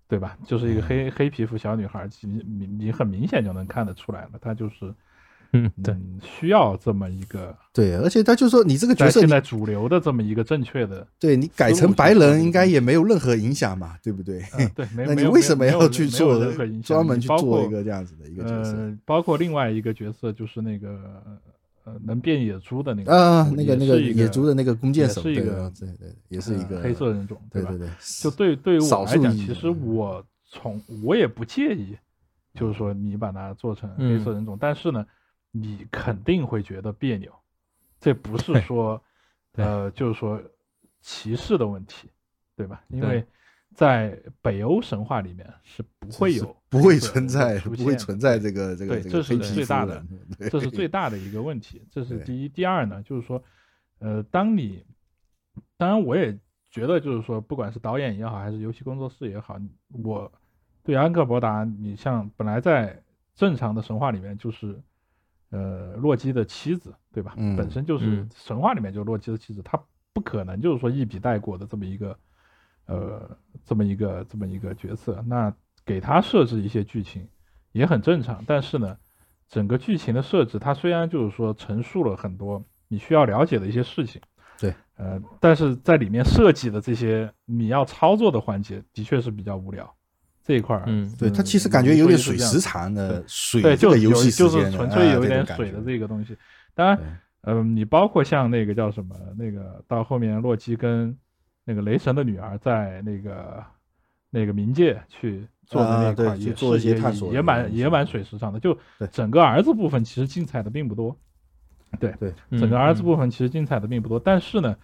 [0.10, 0.36] 对吧？
[0.46, 4.92] 就是一个黑、嗯、黑皮肤小女孩，你你你很明显就能看得出来了，她就是，
[5.54, 14.42] 嗯，对，需要这么一个对，而且他就说你这个角色现在主流的这么一个正确的，对你改成白人应该也没有任何影响嘛，对不对？
[14.58, 16.98] 嗯、对， 那你为什么要去做任何影响？
[16.98, 18.72] 专门去做一个这样子的一个角色？
[18.78, 21.00] 呃，包括另外一个角色就是那个。
[21.90, 27.70] 呃，能变野猪的那个啊，那个那个野猪的那个弓箭手，是一个对对，也是一个黑色人种，对吧？
[27.70, 27.90] 对对，
[28.22, 31.98] 就对对于我来讲，其实我从我也不介意，
[32.54, 35.06] 就是说你把它做成黑色人种，但是呢，
[35.52, 37.32] 你肯定会觉得别扭。
[38.00, 39.02] 这不是说，
[39.54, 40.42] 呃，就是说
[41.02, 42.08] 歧视的问题，
[42.56, 42.82] 对吧？
[42.90, 43.26] 因为
[43.76, 50.06] 在北欧神话里面是不会有不会存在，不会存在这个这个对这是这个最大的
[50.52, 52.50] 这是最大的一个问题，这是第一。
[52.50, 53.42] 第二呢，就是说，
[54.00, 54.86] 呃，当你，
[55.78, 56.38] 当然我也
[56.70, 59.58] 觉得，就是说，不管是导演也好，还是游戏工作室也好，
[60.04, 60.32] 我
[60.84, 63.02] 对安克伯达，你像本来在
[63.36, 64.80] 正常的神话里面就是，
[65.52, 67.34] 呃，洛基的妻子，对吧？
[67.38, 69.82] 嗯本身就是嗯神话里面就是洛基的妻子，他
[70.14, 72.18] 不可能就是说一笔带过的这么一个，
[72.90, 75.24] 呃，这么一个这么一个角色。
[75.28, 75.54] 那
[75.86, 77.28] 给他设置一些剧情
[77.72, 78.98] 也很正常，但是呢，
[79.48, 84.20] 整个剧情的设置，它虽然就是说陈述了很多你需要了解的一些事情，
[84.60, 89.96] 对，呃，但是在里面设计的这些你要操作的环节，的确是比较无聊。
[90.44, 96.36] 这一块儿，嗯对他其实感觉有点水时长的水对，就有这个游戏时就是纯粹啊有一点这种感觉水的这个东西。
[96.74, 97.06] 当然，对
[97.42, 101.16] 嗯，你包括像那个叫什么，那个到后面洛基跟
[101.70, 103.64] 那个雷神的女儿在那个
[104.32, 108.60] 那个冥界去做的啊那一块儿，对去也做一些探索的也蛮也蛮水时尚的。
[108.60, 108.76] 就
[109.12, 111.16] 整个儿子部分其实精彩的并不多，
[112.00, 114.20] 对对，嗯整个儿子嗯部分其实精彩的并不多。
[114.20, 114.76] 但是呢，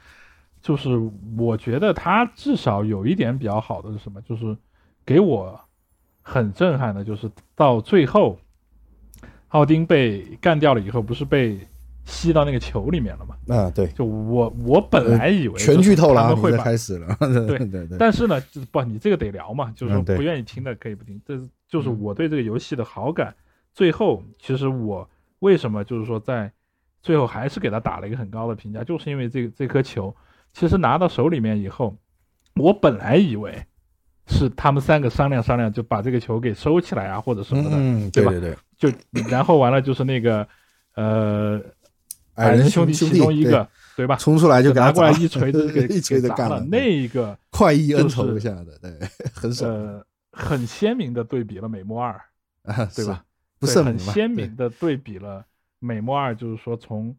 [0.61, 0.91] 就是
[1.35, 4.21] 我觉得他至少有一点比较好的是什么？
[4.21, 4.55] 就是
[5.03, 5.59] 给我
[6.21, 8.37] 很震撼的，就是到最后，
[9.47, 11.67] 奥丁被干掉了以后，不是被
[12.05, 13.35] 吸到那个球里面了嘛？
[13.55, 21.19] 啊对，就我我本来以为全剧透了会把，开始了， 对对对对，但是呢，就是不，你这个得聊嘛，就是说不愿意听的可以不听。
[21.25, 21.35] 这
[21.67, 23.35] 就是嗯我对这个游戏的好感。
[23.73, 26.51] 最后，其实我为什么就是说在
[27.01, 30.15] 最后还是给他打了一个很高的评价，就是因为这个这颗球，
[30.53, 31.97] 其实拿到手里面以后，
[32.55, 33.65] 我本来以为
[34.27, 40.47] 是他们三个商量商量就把这个球给收起来啊，或者什么的，嗯，对吧对对对，就然后完了就是那个
[40.95, 41.61] 呃
[42.35, 44.15] 矮人人兄弟其中一个，对吧？
[44.17, 48.91] 冲出来就给他拿过来 一锤子给一锤子干了，那一个快意恩就是仇下的，对，
[49.33, 52.13] 很爽呃很鲜明的对比了美墨二，
[52.63, 53.23] 啊，对吧？
[53.57, 55.45] 不是很鲜明的对比了
[55.79, 57.15] 美墨二，就是说从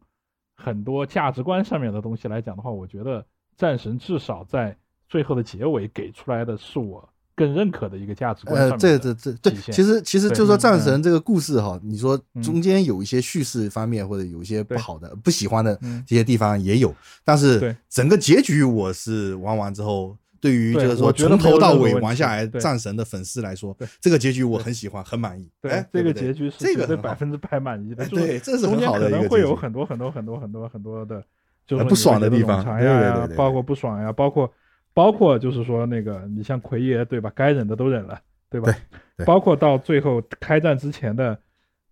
[0.55, 3.24] 很多价值观上面的东西来讲的话，我觉得
[3.57, 4.76] 战神至少在
[5.09, 12.42] 最后的结尾给出来的是我更认可的一个价值观呃，这这这这其实其实对就说嗯战神这个故事哈，你说嗯。
[12.42, 16.03] 中间有一些叙事方面或者有一些不好的、不喜欢的嗯。
[16.07, 25.46] 这些地方也有，但是整个结局我是玩完之后，对于就是说从头到尾玩下来战神的粉丝来说，这个结局我很喜欢，很满意。
[25.61, 26.49] 对、哎这个结局？
[26.51, 29.40] 是这个很好对百分之百满意的，对，这是中间很好的一可能会。
[29.40, 31.22] 有很多很多很多很多很多的，
[31.66, 34.51] 就是不爽的地方对对对包括不爽呀，包括
[34.96, 37.30] 包括就是说那个你像奎爷对吧？
[37.35, 38.72] 该忍的都忍了，对吧？
[39.14, 41.38] 对包括到最后开战之前的，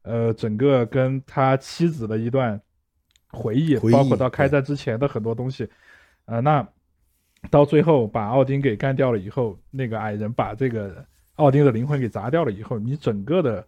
[0.01, 2.59] 呃，整个跟他妻子的一段
[3.29, 5.69] 回忆，回忆包括到开战之前的很多东西，
[6.25, 6.67] 呃，那
[7.51, 13.67] 到最后把奥丁给干掉了以后，那个矮人把这个奥丁的灵魂给砸掉了以后，你整个的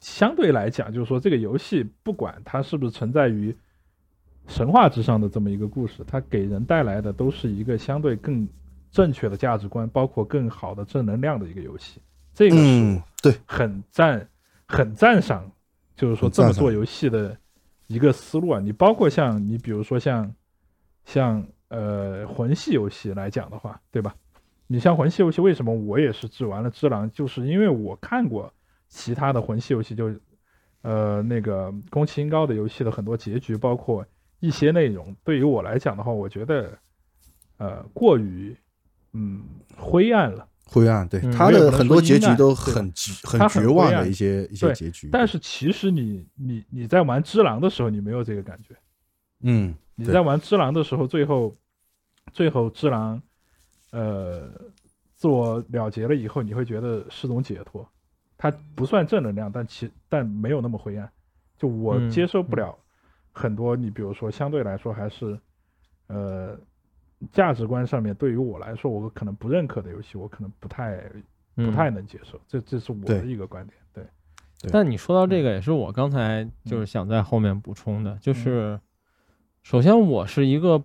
[0.00, 3.56] 相对来讲，就是说这个游戏不管它是不是存在于
[4.48, 8.48] 神话之上的这么一个故事，它给人带来的都是一个相对更
[8.94, 12.00] 正确的价值观，包括更好的正能量的一个游戏。
[12.32, 14.28] 这个是嗯，对，很赞
[14.68, 15.50] 很赞赏，
[15.96, 17.36] 就是说这么做游戏的
[17.88, 18.60] 一个思路啊。
[18.60, 20.32] 你包括像你比如说像
[21.04, 24.14] 像呃魂系游戏来讲的话，对吧？
[24.68, 28.52] 你像魂系游戏，为什么我也是只玩了《只狼》，就是因为我看过
[28.88, 30.14] 其他的魂系游戏，就
[30.82, 34.06] 呃那个宫崎英高的游戏的很多结局，包括
[34.38, 36.78] 一些内容，对于我来讲的话，我觉得
[37.58, 38.56] 呃过于
[39.14, 39.42] 嗯
[39.76, 40.46] 灰暗了。
[40.66, 45.08] 灰暗，对嗯他的很多结局都很很绝望的一些一些结局。
[45.12, 48.74] 但是其实你你你在玩《只狼》的时候，你没有这个感觉。
[49.42, 51.54] 嗯，你在玩《只狼》的时候，最后
[52.32, 53.20] 最后只狼
[53.90, 54.50] 呃
[55.14, 57.86] 自我了结了以后，你会觉得是种解脱。
[58.36, 61.08] 它不算正能量，但其但没有那么灰暗。
[61.56, 62.76] 就我嗯接受不了
[63.32, 65.38] 很多，你比如说相对来说还是
[66.08, 66.58] 呃
[67.32, 70.96] 价值观上面，对于我来说，我可能不认可的游戏，我可能不太
[71.54, 72.40] 不嗯太能接受。
[72.48, 73.76] 这这是我的一个观点。
[73.92, 78.78] 对，但你说到这个，也是我刚才嗯就是想在后面补充的，就是
[79.62, 80.82] 首先我是一个，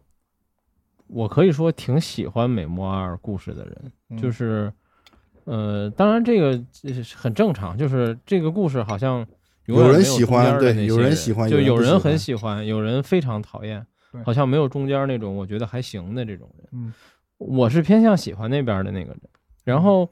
[1.08, 4.18] 我可以说挺喜欢美墨二故事的人，嗯。
[4.18, 4.72] 就是
[5.46, 9.26] 呃，当然这个是很正常，就是这个故事好像
[9.66, 13.88] 有人喜欢对有人喜欢就有人很喜欢，有人非常讨厌对，
[14.24, 16.68] 好像没有中间那种我觉得还行的这种人。
[16.72, 16.94] 嗯
[17.38, 19.22] 我是偏向喜欢那边的那个人。
[19.64, 20.10] 然后，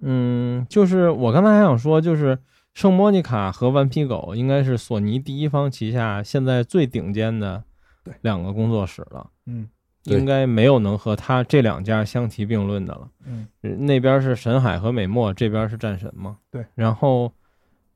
[0.00, 2.38] 嗯，就是我刚才还想说，就是
[2.74, 7.64] 圣莫妮卡和顽皮狗应该是索尼第一方旗下现在最顶尖的
[8.04, 9.66] 对两个工作室了，嗯
[10.04, 13.08] 应该没有能和他这两家相提并论的了。
[13.24, 16.36] 嗯呃那边是神海和美墨，这边是战神嘛？
[16.50, 16.64] 对。
[16.74, 17.32] 然后，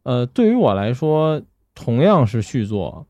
[0.04, 1.42] 呃，对于我来说，
[1.74, 3.06] 同样是续作，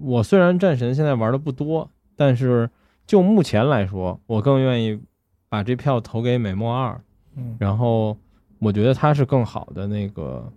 [0.00, 2.68] 我虽然战神现在玩的不多，但是
[3.06, 5.00] 就目前来说，我更愿意
[5.48, 7.00] 把这票投给美墨二。
[7.36, 8.16] 嗯然后，
[8.58, 10.50] 我觉得它是更好的那个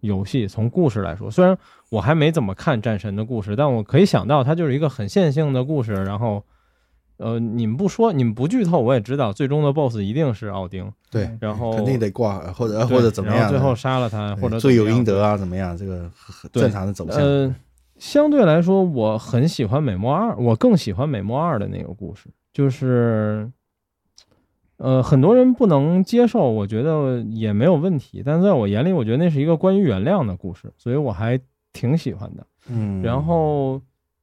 [0.00, 0.46] 游戏。
[0.46, 1.56] 从故事来说，虽然
[1.90, 5.92] 我还没怎么看战神的故事，但我可以想到它就是一个很线性的故事。
[5.92, 6.44] 然后，
[7.16, 10.90] 呃，你们不说，你们不剧透，我也知道最终的 BOSS 一定是奥丁。
[11.10, 15.76] 对，然后肯定得挂，或者或者怎么样最后杀了他，或者罪有应得啊，怎么样？
[15.76, 17.20] 这个很正常的走向。
[17.20, 17.54] 呃，
[18.02, 23.48] 相对来说，我很喜欢美墨二，我更喜欢美墨二的那个故事，就是，
[24.78, 31.38] 呃，很多人不能接受，我觉得也没有问题，但在我眼里，我觉得那是一个关于原谅的故事，所以我还
[31.72, 32.44] 挺喜欢的。
[32.68, 33.80] 嗯，然后，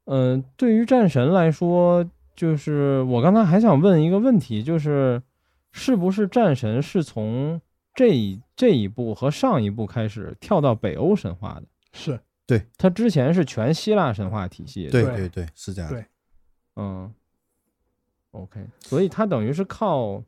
[0.08, 5.24] 嗯、对于战神来说，就是我刚才还想问一个问题，就是
[5.72, 7.62] 是不是战神是从
[7.96, 11.64] 这一这一部和上一部开始跳到北欧神话的？
[11.94, 12.20] 是
[12.78, 15.16] 它之前是全希腊神话体系，对对。
[15.16, 15.92] 对对，是这样。
[15.92, 16.06] 对。
[16.76, 17.14] 嗯
[18.32, 20.24] ，OK，所以他等于是靠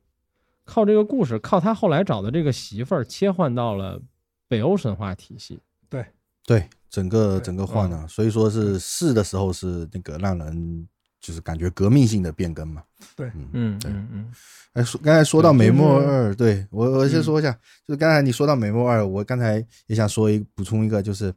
[0.64, 4.00] 靠这个故事，靠他后来找的这个媳妇儿切换到了
[4.48, 5.60] 北欧神话体系。
[5.88, 6.04] 对。
[6.44, 10.88] 对，整个整个换了，所以说是试的时候是那个让人
[11.20, 12.82] 就是感觉革命性的变更嘛。
[13.16, 13.28] 对。
[13.28, 13.90] 嗯嗯对。
[13.92, 14.32] 嗯嗯，
[14.72, 17.22] 哎，说刚才说到美墨就是二，对我我先嗯。
[17.22, 17.52] 说一下，
[17.86, 21.32] 就是刚才你说到美墨二，我刚才也想说一补充一个，就是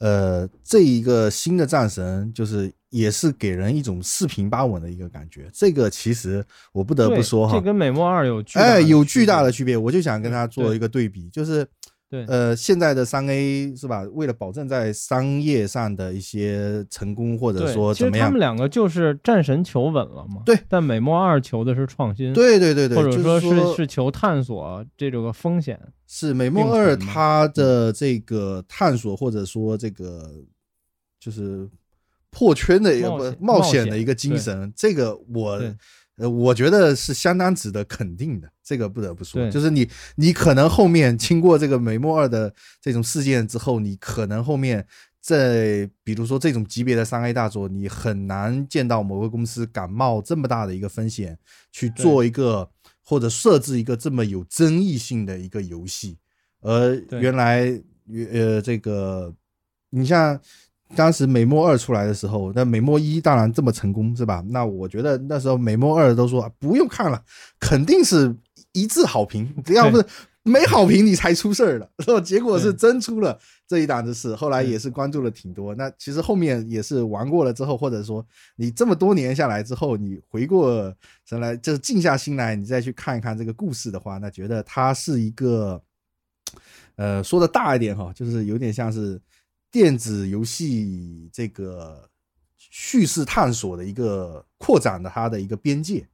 [0.00, 5.48] 呃，这一个新的战神，就是也是给人一种四平八稳的一个感觉。
[5.52, 11.66] 这个其实我不得不说哈这，跟美墨二有巨大哎，有巨大的区别，我就想跟对它做一个对比，就是
[12.10, 14.02] 对呃，现在的三 A 是吧？
[14.12, 20.42] 为了保证在商业上的一些成功，或者，说怎么样其实他们，两个就是战神求稳了嘛。
[20.44, 25.80] 对，但美墨二求的是创新，，对对对对，或者说是是是求探索这种个风险。
[26.08, 30.28] 是美墨二存嘛它的这个探索，或者说这个
[31.20, 31.70] 就是
[32.30, 35.72] 破圈的一个不冒险的一个精神，这个我对
[36.20, 44.86] 呃我觉得是相当值得肯定的，这个不得不说，就是你你可能后面经过这个美墨二的这种事件之后，你可能后面。
[45.22, 51.38] 在比如说这种级别的三 A 大作，你很难见到某个公司敢冒这么大的一个风险
[51.70, 52.70] 去做一个
[53.02, 56.16] 或者设置一个这么有争议性的一个游戏。
[56.62, 57.70] 而原来
[58.32, 59.34] 呃这个，
[59.90, 60.40] 你像
[60.96, 64.44] 当时美墨二出来的时候，那美墨一当然这么成功是吧？
[64.48, 67.22] 那我觉得那时候美墨二都说啊不用看了，
[67.58, 68.34] 肯定是
[68.72, 70.04] 一致好评，要不是
[70.42, 72.20] 没好评你才出事儿了，是吧？
[72.20, 75.74] 结果是真出了这一档子事，后来也是关注了挺多。
[75.74, 78.24] 那其实后面也是玩过了之后，或者说
[78.56, 80.92] 你这么多年下来之后，你回过
[81.24, 85.80] 神来，就是静下心来，你再去看一看这个故事的话，那觉得它是一个，
[86.96, 89.20] 呃，说的大一点哈，就是有点像是
[89.70, 92.08] 电子游戏这个
[92.56, 96.06] 叙事探索的一个扩展的它的一个边界。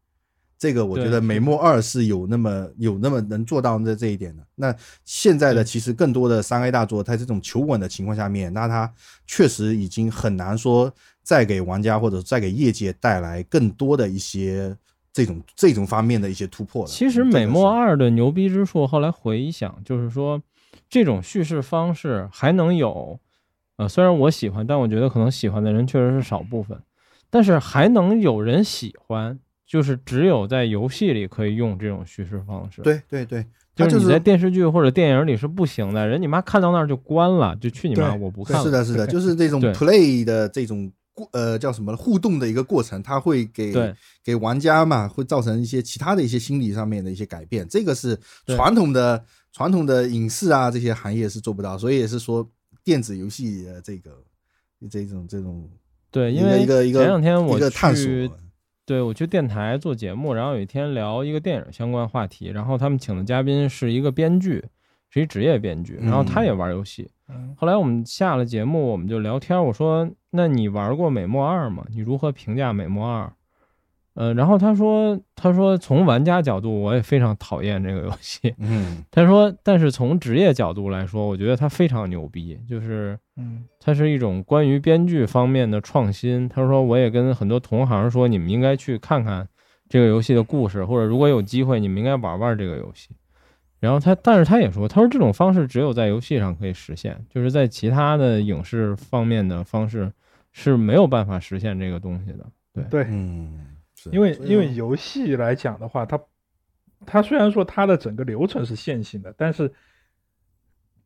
[0.59, 4.43] 这个我觉得美墨二是有那么有那么能做到的这一点的。
[4.55, 8.91] 那现在的其实更多的三 A 大作，在这种求稳的情况下面，那它
[9.27, 10.91] 确实已经很难说
[11.23, 14.75] 再给玩家或者再给业界带来更多的一些
[15.13, 16.89] 这种这种方面的一些突破了。
[16.89, 20.43] 其实美墨是二的牛逼之处，后来回想，就是说
[20.89, 23.21] 这种叙事方式还能有，
[23.77, 26.81] 呃，虽然我喜欢，但我觉得可能喜欢的人确实是少部分，
[27.29, 38.63] 但是还能有人喜欢，就是只有在游戏里可以用这种叙事方式。，对对对，它就是是你在电视剧或者电影里是不行的，人你妈看到那儿就关了，就去你妈，我不看了。
[38.65, 47.69] 是的，是的，就是这种 play 的这种过呃叫什么互动的一个过程，它会给对给玩家嘛，会造成一些其他的一些心理上面的一些改变。
[47.69, 52.49] 这个是传统的传统的影视啊这些行业是做不到，所以也是说
[52.87, 54.23] 电子游戏的这个
[54.89, 55.69] 这种这种
[56.13, 58.39] 对，因为一个一个前两天我一个探去索。
[58.85, 64.65] 对我去电台做节目，然后有一天聊一个电影相关话题，然后他们请的嘉宾是一个编剧，
[65.11, 67.11] 是一职业编剧，然后他也玩游戏。
[67.29, 71.85] 嗯后来我们下了节目，我们就聊天，我说：“那你玩过美墨二吗？
[71.91, 73.33] 你如何评价美墨二？”
[74.17, 78.55] 呃，然后他说：“他说从玩家角度，我也非常讨厌这个游戏。
[78.57, 86.49] 嗯，他说，但是从职业角度来说，我觉得它非常牛逼，就是嗯它是一种关于编剧方面的创新。
[86.49, 89.47] 他说，我也跟很多同行说，你们应该去看看
[89.89, 93.11] 这个游戏的故事，或者如果有机会，你们应该玩玩这个游戏。
[93.79, 100.11] 然后他，但是他也说，他说这种方式只有在游戏上可以实现，就是在其他的影视方面的方式
[100.53, 102.47] 是没有办法实现这个东西的。
[102.73, 103.59] 对，对，嗯，
[104.11, 106.21] 是因为因为游戏来讲的话，它
[107.05, 109.73] 它虽然说它的整个流程是线性的，但是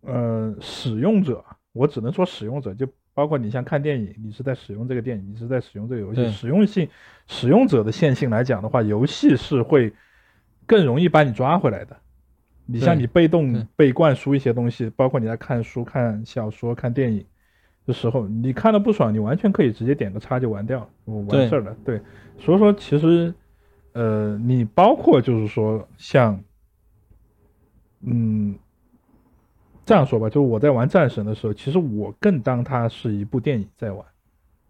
[0.02, 6.88] 呃，使用者我只能说使用者，就包括你像看电影，你是在使用这个电影，你是在使用这个游戏，使用性
[7.26, 9.92] 使用者的线性来讲的话，游戏是会
[10.66, 11.96] 更容易把你抓回来的。
[12.66, 17.26] 你像你被动被灌输一些东西，包括你在看书、看小说、看电影
[17.86, 21.76] 的时候，你看的不爽，你完全可以直接点个叉就完掉了，我完事儿了。
[21.84, 22.00] 对，
[22.38, 23.32] 所以说其实，
[23.92, 26.40] 呃，你包括就是说像，
[28.02, 28.54] 嗯，
[29.84, 34.04] 这样说吧，就是我在玩战神的时候，其实我更当它是一部电影在玩，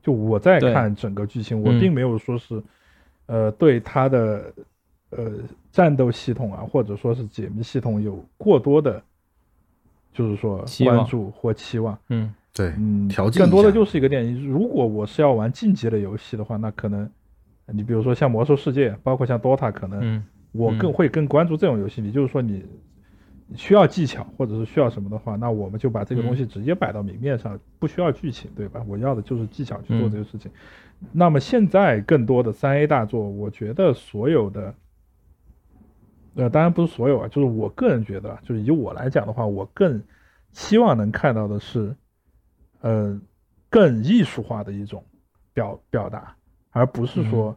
[0.02, 2.62] 就我在看整个剧情，我嗯并没有说是，
[3.26, 4.52] 呃，对它的
[5.11, 5.32] 呃
[5.70, 9.02] 战斗系统啊，或者说是解谜系统有过多的，
[10.12, 11.98] 就是说关注或期望。
[12.08, 14.48] 嗯，对，嗯，调剂更多的就是一个电影。
[14.48, 17.09] 如果我是要玩竞技类游戏的话，那可能
[17.66, 22.64] 你比如说像魔兽世界，包括像 DOTA，可能嗯，我更嗯会更关注这种游戏你，就是说你
[23.55, 28.84] 需要技巧或者是需要什么的话，那我们就把这个东嗯西直接摆到明面上，不需要剧情，对吧？
[28.88, 30.51] 我要的就是技巧去做嗯这个事情。
[31.12, 34.74] 那么现在更多的三 A 大作，我觉得所有的。
[36.36, 40.01] 呃，当然不是所有啊，就是我个人觉得啊，就是以我来讲的话，我更
[40.53, 41.94] 希望能看到的是，
[42.81, 43.20] 呃，
[43.68, 45.05] 更艺术化的一种
[45.53, 46.35] 表表达，
[46.70, 47.57] 而不是说，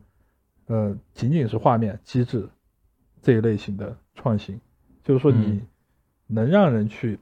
[0.67, 2.47] 呃，仅仅是画面、机制
[3.21, 4.59] 这一类型的创新。
[5.03, 5.67] 就是说，你嗯
[6.27, 7.19] 能让人去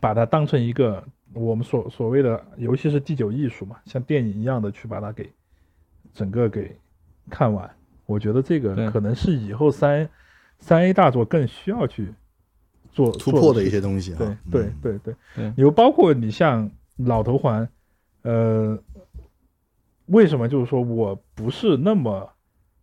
[0.00, 5.28] 把它当成一个我们所所谓的，尤其是第九艺术嘛，像电影一样的去把它给
[6.12, 6.76] 整个给
[7.28, 7.68] 看完。
[8.06, 10.08] 我觉得这个可能是以后三
[10.58, 12.12] 三 A 大作更需要去
[12.90, 14.18] 做突破的一些东西哈。
[14.50, 16.70] 对对对对，有包括你像
[17.04, 17.68] 老头环，
[18.22, 18.78] 呃，
[20.06, 22.32] 为什么就是说我不是那么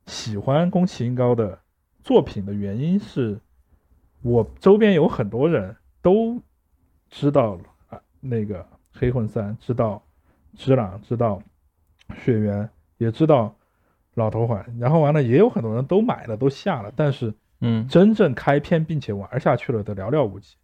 [0.05, 1.59] 喜欢宫崎英高的
[2.03, 3.39] 作品的原因是，
[4.21, 6.41] 我周边有很多人都
[7.09, 7.59] 知道
[7.89, 10.01] 啊那个黑魂三，知道
[10.55, 11.41] 知朗，知道
[12.23, 13.53] 血缘，也知道
[14.15, 20.55] 老头环，然后完了也有很多人都买了，都下了，但是嗯，真正开篇并且玩下去了的寥寥无几。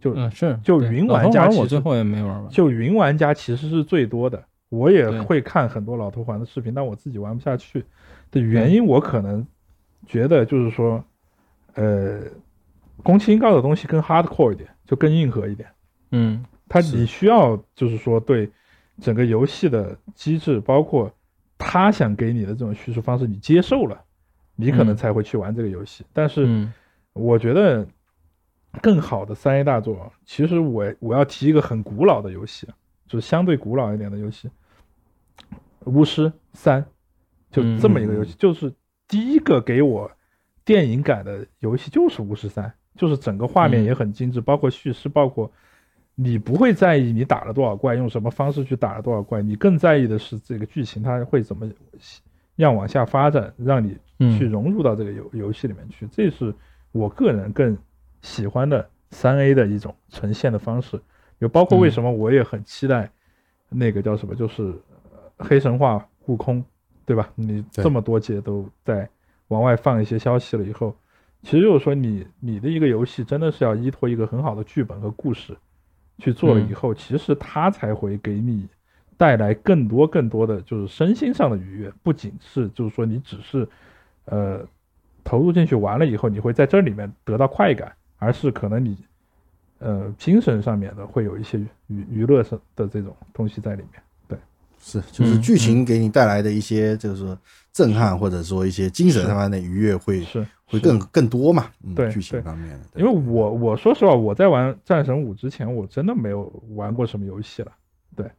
[0.00, 2.48] 就嗯是，就云玩家我最后也没玩完。
[2.48, 7.84] 就云玩家其实是最多的，我也会看很多老头环的视频，但我自己玩不下去
[8.30, 9.46] 的原因，我可能
[10.06, 11.04] 觉得就是说，
[11.74, 12.20] 呃，
[13.02, 15.68] 宫崎英高的东西更 hardcore 一点，就更硬核一点。
[16.12, 18.48] 嗯它你需要就是说对
[19.00, 21.12] 整个游戏的机制，包括
[21.58, 24.00] 他想给你的这种叙述方式，你接受了，
[24.56, 26.04] 你可能嗯才会去玩这个游戏。
[26.12, 26.72] 但是嗯
[27.12, 27.86] 我觉得
[28.80, 32.66] 更好的三 A 大作，其实我我要提一个很古老的游戏，
[33.06, 34.48] 就是相对古老一点的游戏，
[35.90, 36.82] 《巫师三》，
[37.50, 38.72] 就这么一个游戏，就是
[39.08, 40.10] 第一个给我
[40.64, 42.64] 电影感的游戏就是《巫师三》，
[42.96, 45.50] 就是整个画面嗯也很精致，包括叙事，包括
[46.14, 51.68] 你不会在意你打了多少怪，用什么方式去打了多少怪，你更在意的是这个剧情它会怎么
[52.56, 54.38] 样往下发展，让你嗯。
[54.38, 56.54] 去融入到这个游游戏里面去，这是
[56.92, 57.76] 我个人更
[58.22, 61.00] 喜欢的三 A 的一种呈现的方式。
[61.40, 63.10] 就包括为什么我也很期待
[63.70, 64.62] 那个叫什么，就是
[65.10, 66.62] 呃黑神话悟空，
[67.06, 67.30] 对吧？
[67.34, 69.08] 你这么多届都在
[69.48, 70.94] 往外放一些消息了以后，
[71.42, 75.56] 其实就是说你你的一个游戏真的是要依托一个很好的剧本和故事
[76.18, 78.68] 去做了以后，其实它才会给你
[79.16, 83.66] 带来更多更多的就是身心上的愉悦，不仅是就是说你只是
[84.26, 84.62] 呃
[85.24, 88.96] 投入进去玩了以后，你会在这里面得到快感，而是可能你
[89.80, 91.58] 呃精神上面的会有一些
[91.88, 94.00] 娱娱乐上的这种东西在里面。
[94.28, 94.38] 对
[94.78, 97.36] 是，就是嗯剧情给你带来的一些，就是
[97.72, 101.70] 震撼，或者说一些精神上面的愉悦会是是会更更多嘛。
[101.82, 106.42] 嗯，对剧情方面的，因为我我说实话，我在玩《战神五》之前，我真的没有
[106.76, 107.72] 玩过什么游戏了。
[108.14, 108.30] 对，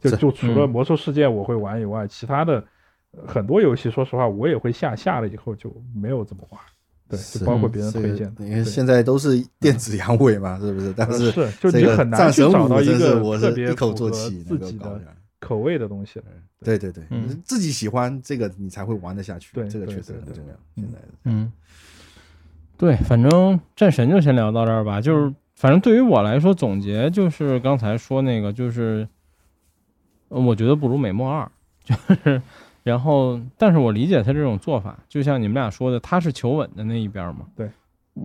[0.00, 2.64] 就就除了《嗯魔兽世界》我会玩以外，其他的
[3.12, 6.60] 呃很多游戏，说实话我也会下，下了以后就没有怎么玩。
[7.08, 8.44] 对，是就包括别人这个推荐的。
[8.44, 10.92] 因为对现在都是电子阳痿嘛，是不是？
[10.96, 15.00] 但呃是是就这个你很难战神五去找到一真是个我是特别一口作符合气自己的
[15.40, 16.24] 口味的东西了。
[16.64, 19.50] 对对对，嗯你自己喜欢这个，你才会玩得下去。
[19.54, 20.52] 对这个确实对对对很重要。
[20.52, 21.52] 嗯现在嗯，
[22.76, 25.00] 对，反正战神就先聊到这儿吧。
[25.00, 29.06] 就是反正对于我来说，总结就是刚才说那个，就是
[30.28, 31.48] 呃我觉得不如美墨二，
[31.84, 31.94] 就
[32.24, 32.42] 是
[32.88, 37.46] 然后，但是我理解他这种做法，就像你们俩说的，他是求稳的那一边嘛。
[37.54, 37.68] 对，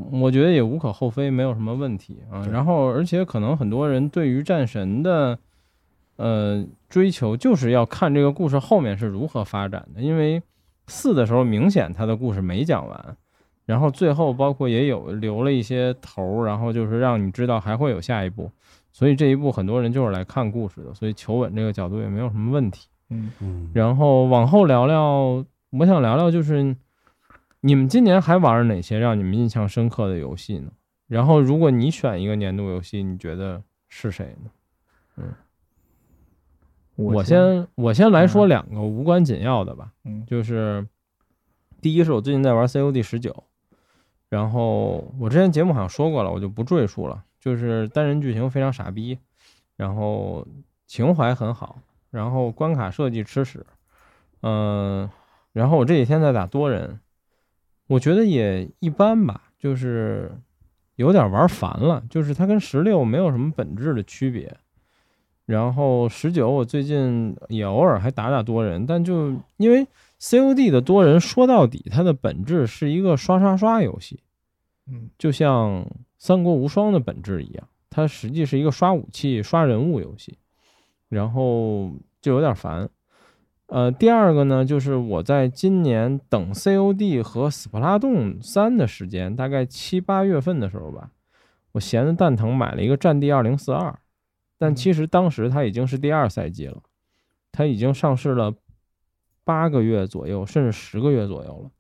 [0.09, 2.47] 我觉得也无可厚非，没有什么问题啊。
[2.47, 5.38] 然后，而且可能很多人对于战神的
[6.16, 9.99] 呃追求，就是要看这个故事后面是如何发展的。
[9.99, 10.41] 因为
[10.88, 13.18] 四的时候，明显他的故事没讲完，
[13.66, 18.49] 然后最后包括也有留了一些头儿，然后就是让你知道还会有下一步。
[18.93, 22.88] 所以这一步很多人就是来看故事的，所以求稳这个角度也没有什么问题。
[23.14, 26.76] 嗯，嗯，然后往后聊聊，我想聊聊就是
[27.61, 30.72] 你们今年还玩了哪些让你们印象深刻的游戏呢？
[31.07, 34.49] 然后如果你选一个年度游戏，你觉得是谁呢？
[35.18, 35.34] 嗯
[36.95, 40.88] 我先我先来说两个无关紧要的吧，嗯就是
[41.82, 43.45] 第一是我最近在玩 COD 十九，
[44.30, 47.24] 然后我之前节目好像说过了，我就不赘述了。
[47.39, 49.18] 就是单人剧情非常傻逼，
[49.76, 50.47] 然后
[50.86, 51.80] 情怀很好，
[52.14, 53.66] 然后关卡设计吃屎，
[54.41, 55.09] 嗯、
[55.51, 56.99] 然后我这几天在打多人，
[57.88, 60.32] 我觉得也一般吧，就是
[60.95, 64.55] 有点玩烦了，就是它跟十六没有什么本质的区别。
[65.47, 69.88] 然后十九我最近也偶尔还打打多人，但就因为
[70.20, 74.20] COD 的多人说到底，它的本质是一个刷刷刷游戏，
[74.86, 75.09] 嗯。
[75.18, 75.84] 就像
[76.20, 80.38] 《三国无双》的本质一样，它实际是一个刷武器、刷人物游戏，
[81.14, 81.91] 然后
[82.22, 82.89] 就有点烦。
[83.68, 91.11] 呃，第二个呢，就是我在今年等 COD 和斯普拉洞三的时间，大概七八月份的时候吧，
[91.72, 93.89] 我闲的蛋疼买了一个《战地二零四二》，
[94.57, 96.82] 但其实当时它已经是第二赛季了，
[97.51, 98.53] 它已经上市了
[99.43, 101.72] 八个月左右，甚至十个月左右了。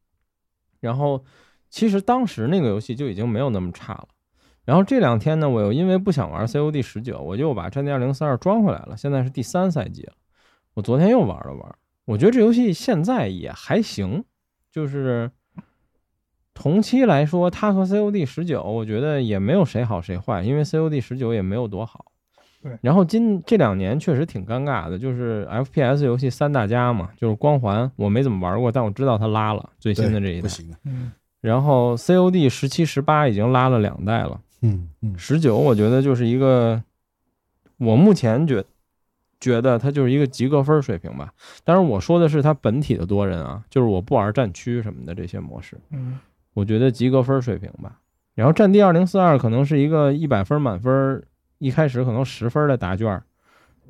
[0.79, 1.23] 然后
[1.69, 4.07] 其实当时那个游戏就已经没有那么差了。
[4.65, 8.95] 然后这两天呢，我又因为不想玩 COD 十九，我就把《战地二零四二》装回来了。
[8.95, 10.13] 现在是第三赛季了，
[10.73, 14.23] 我昨天又玩了玩，我觉得这游戏现在也还行，
[14.71, 15.29] 就是
[16.53, 22.05] 同期来说，它和 COD 十九，我觉得也没有谁好谁坏，因为 COD 十九也没有多好。
[22.61, 30.41] 对然后今这两年确实挺尴尬的，就是 FPS 游戏三大家嘛，就是光环我没怎么玩过，但我知道它拉了最新的这一代。
[30.43, 31.11] 不行的，嗯
[31.41, 36.81] 然后 COD 十七、十八已经拉了两代了，嗯嗯，十九我觉得就是一个，
[37.77, 38.63] 我目前觉
[39.39, 41.33] 觉得它就是一个及格分水平吧。
[41.63, 46.17] 当然我说的是它本体的多人啊，就是我不玩战区什么的这些模式，嗯
[46.53, 47.99] 我觉得及格分水平吧。
[48.35, 51.23] 然后战地二零四二可能是一个一百分满分，
[51.57, 53.21] 一开始可能十分的答卷，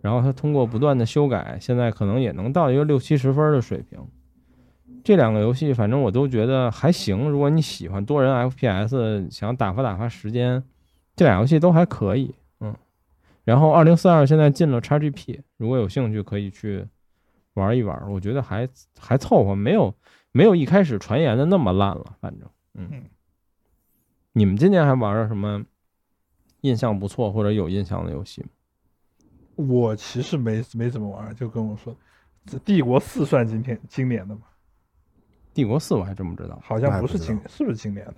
[0.01, 3.99] 然后它通过不断的修改，现在可能也能到一个六七十分的水平。
[5.03, 10.63] 这两个游戏反正我都觉得还行，如果你喜欢多人 FPS，想打发打发时间，
[11.15, 12.33] 这俩游戏都还可以。
[12.61, 12.73] 嗯，
[13.43, 16.87] 然后二零四二现在进了 XGP，如果有兴趣可以去
[17.55, 19.93] 玩一玩，我觉得还还凑合，没有
[20.31, 23.03] 没有一开始传言的那么烂了，反正嗯嗯。
[24.31, 25.63] 你们今年还玩了什么
[26.61, 28.49] 印象不错或者有印象的游戏吗？
[29.55, 31.93] 我其实没没怎么玩，就跟我说，
[32.45, 34.41] 这帝国四算今天今年的吗？
[35.53, 36.59] 帝国四我还真不知道。
[36.63, 38.15] 好像不是今，是不是今年的？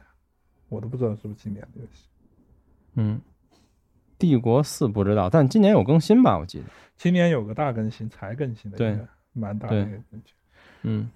[0.69, 2.07] 我都不知道是不是今年的游戏。
[2.95, 3.19] 嗯，
[4.17, 6.38] 帝国四不知道，但今年有更新吧？
[6.38, 6.65] 我记得。
[6.97, 10.33] 今年有个大更新，才更新的对一个蛮大的一个更新。
[10.83, 11.09] 嗯，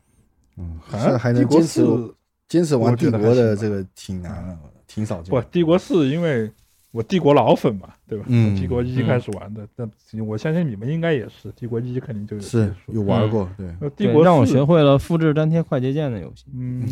[0.58, 2.16] 嗯，好像还帝国能坚持四
[2.48, 5.42] 坚持玩帝国的这个挺难的，挺少见不，。
[5.50, 6.52] 帝国四因为
[6.92, 8.26] 我帝国老粉嘛，对吧？
[8.28, 9.90] 嗯帝国一嗯开始玩的，但
[10.26, 16.46] 我相信你们应该也是，帝国一肯定就有是有玩过，对，呃帝国对让我学会了复制粘贴快捷键的游戏。
[16.54, 16.88] 嗯，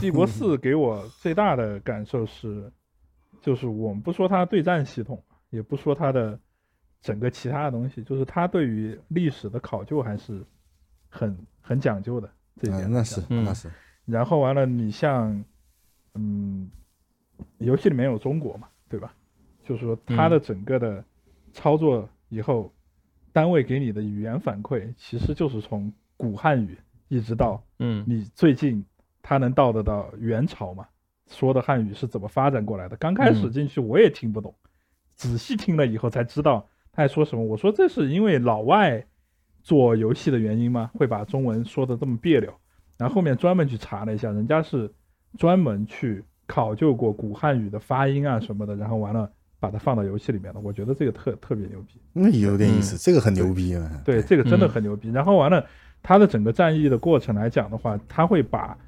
[0.00, 2.70] 帝国 四给我最大的感受是，
[3.40, 6.36] 就是我们不说它对战系统，也不说它的
[7.00, 10.42] 整个其他的东西，就是它对于历史的考究还是
[11.08, 12.28] 很很讲究的
[12.60, 13.70] 这一点、嗯，那是嗯那是，
[14.06, 15.44] 然后完了，你像，
[16.14, 16.68] 嗯，
[17.58, 19.14] 游戏里面有中国嘛，对吧？
[19.66, 21.04] 就是说它的整个的
[21.52, 22.72] 操作以后，
[23.32, 28.84] 单位给你的语言反馈，其实就是从古汉语一直到嗯你最近
[29.22, 30.86] 它能到得到元朝嘛，
[31.28, 32.96] 说的汉语是怎么发展过来的？
[32.96, 34.54] 刚开始嗯进去我也听不懂，
[35.16, 37.42] 仔细听了以后才知道他在说什么。
[37.42, 39.04] 我说这是因为老外
[39.62, 40.90] 做游戏的原因吗？
[40.94, 42.54] 会把中文说的这么别扭？
[42.96, 44.92] 然后后面专门去查了一下，人家是
[45.36, 49.30] 专门去考究过古汉语的发音啊什么的，然后完了
[49.66, 50.60] 把它放到游戏里面了。
[50.60, 52.00] 我觉得这个特特别牛逼。
[52.12, 54.02] 那有点意思，嗯这个很牛逼啊。
[54.04, 55.10] 对，这个真的嗯很牛逼。
[55.10, 55.66] 然后完了，
[56.02, 58.78] 它的整个战役的过程来讲的话，它会把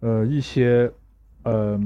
[0.00, 0.92] 呃一些
[1.44, 1.80] 呃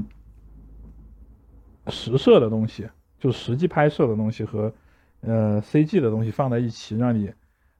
[1.87, 4.73] 实摄的东西，就实际拍摄的东西和
[5.21, 7.31] 呃 CG 的东西放在一起，让你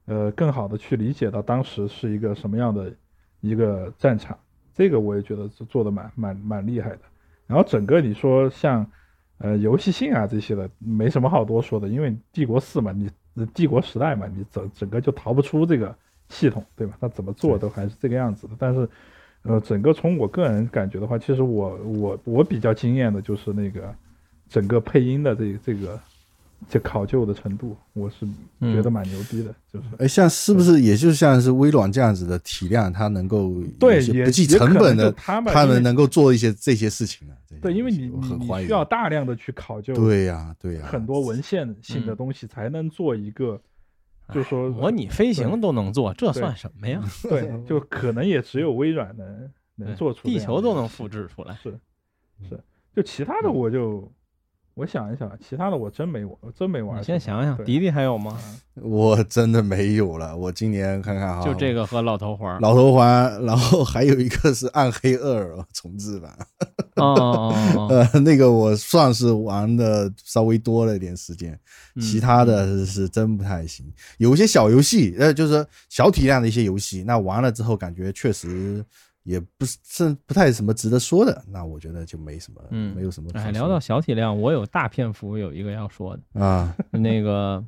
[0.06, 2.90] 呃更好的去理解到当时是一个什么样的
[3.40, 4.38] 一个战场。
[4.74, 7.00] 这个我也觉得是做的蛮蛮蛮厉害的。
[7.46, 8.90] 然后整个你说像
[9.42, 13.10] 呃游戏性啊这些的，没什么好多说的，因为帝国四嘛，你
[13.52, 15.94] 帝国时代嘛，你整整个就逃不出这个
[16.28, 16.96] 系统，对吧？
[17.00, 18.54] 它怎么做都还是这个样子的。
[18.58, 18.88] 但是
[19.42, 23.92] 呃，整个从我个人感觉的话，其实我我我比较惊艳的就是那个
[24.48, 25.98] 整个配音的这这个
[26.68, 28.26] 这考究的程度，我是
[28.60, 29.86] 觉得蛮牛逼的，就是。
[29.98, 37.34] 哎，像是不是也就像是微软这样子的体量，它能够对也不计成本的，就他们他们能够做一些这些事情呢？
[37.60, 38.08] 对，因为你
[38.38, 43.60] 你需要大量的去考究对呀、对呀、很多文献性的嗯东西，才能做一个，
[44.32, 47.02] 就说模拟飞行都能做，这算什么呀？
[47.22, 51.56] 对，就可能也只有微软能能做出这地球都能复制出来。
[51.62, 51.78] 是
[52.48, 52.58] 是，
[52.96, 54.10] 就其他的嗯我就
[54.74, 56.98] 我想一想，其他的我真没玩，真没玩。
[56.98, 58.38] 你先想想，迪迪还有吗？
[58.80, 60.34] 我真的没有了。
[60.34, 62.58] 我今年看看哈，就这个和老头环。
[62.60, 66.34] 老头环，然后还有一个是暗黑二重置版，
[66.96, 71.52] 哦哦哦哦， 呃，那个我算是玩的稍微多了一点时间，
[71.96, 73.92] 嗯其他的是是真不太行。
[74.16, 78.82] 有一些小游戏，呃，就是小体量的一些游戏，那玩了之后感觉确实
[79.24, 87.64] 也不是是不太什么值得说的，那我觉得就没什么，嗯没有什么哎，聊到小体量，我有大篇幅有一个要说的，啊，那个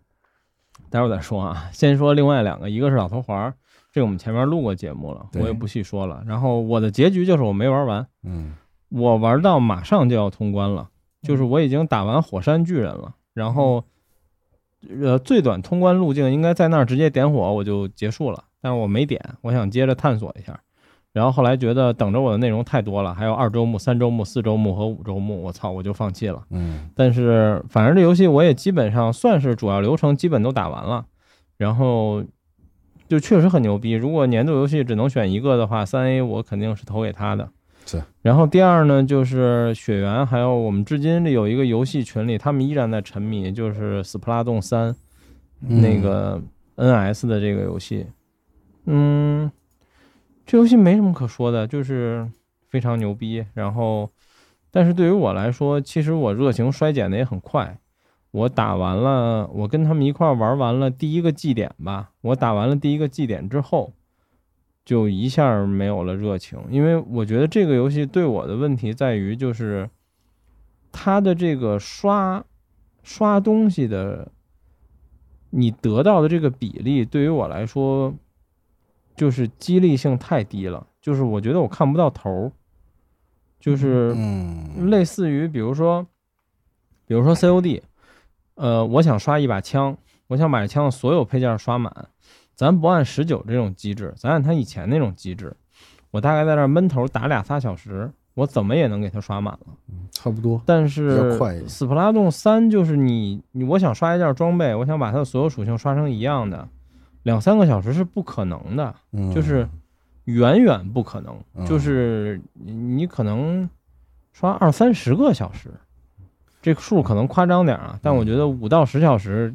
[0.90, 1.70] 待会儿再说啊。
[1.72, 3.54] 先说另外两个，一个是老头环儿，
[3.92, 6.24] 这个我们前面录过节目了，我也不细说了。
[6.26, 8.54] 然后我的结局就是我没玩完，嗯
[8.88, 10.88] 我玩到马上就要通关了，
[11.22, 13.84] 就是嗯我已经打完火山巨人了，然后
[14.88, 20.60] 呃最短通关路径应该在那儿直接点火我就结束了，但是我没点，我想接着探索一下。
[21.14, 26.42] 然后后来觉得等着我的内容太多了，还有二周目、三周目、四周目和五周目，我操，我就放弃了。
[26.50, 31.06] 嗯但是反正这游戏我也基本上算是主要流程基本都打完了，
[31.56, 32.24] 然后
[33.08, 33.92] 就确实很牛逼。
[33.92, 37.48] 如果年度游戏只能选一个的话，三 A 我肯定是投给他的。
[37.86, 38.02] 是。
[38.22, 44.90] 然后第二呢，就是雪原，还有我们至今有一个游戏群里，他们依然在沉迷，就是《斯普拉洞三》
[45.60, 46.42] 嗯那个
[46.76, 48.06] NS 的这个游戏。
[48.86, 49.50] 嗯，
[50.46, 52.30] 这游戏没什么可说的，就是
[52.68, 53.44] 非常牛逼。
[53.54, 54.10] 然后，
[54.70, 57.78] 但是对于我来说，其实我热情衰减的也很快。
[58.30, 62.10] 我打完了，我跟他们一块儿玩完了第一个祭点吧。
[62.20, 63.92] 我打完了第一个祭点之后，
[64.84, 69.88] 就一下没有了热情，因为我觉得这个游戏对我的问题在于，就是
[70.90, 72.44] 它的这个刷
[73.04, 74.32] 刷东西的，
[75.50, 78.12] 你得到的这个比例，对于我来说，
[79.16, 82.52] 就是激励性太低了，就是我觉得我看不到头儿，
[83.60, 86.06] 就是嗯类似于比如说，
[87.06, 87.82] 比如说 COD，
[88.56, 89.96] 呃，我想刷一把枪，
[90.26, 92.08] 我想把这枪的所有配件刷满，
[92.54, 95.56] 咱不按十九这种机制，咱按它以前那种机制，
[96.10, 99.66] 我大概在这儿闷头打俩仨小时，我怎么也能给它刷满了。
[100.10, 100.60] 差不多。
[100.64, 101.38] 但是
[101.68, 106.68] 斯普拉洞三就是你你我想刷一件装备，我想把它的所有属性刷成一样的，
[107.24, 109.34] 两三个小时是不可能的，嗯。
[109.34, 109.68] 就是
[110.26, 111.66] 远远不可能，嗯。
[111.66, 113.68] 就是你你可能
[114.32, 115.68] 刷二三十个小时，
[116.62, 119.52] 这个数可能夸张点啊，但我觉得五到十小时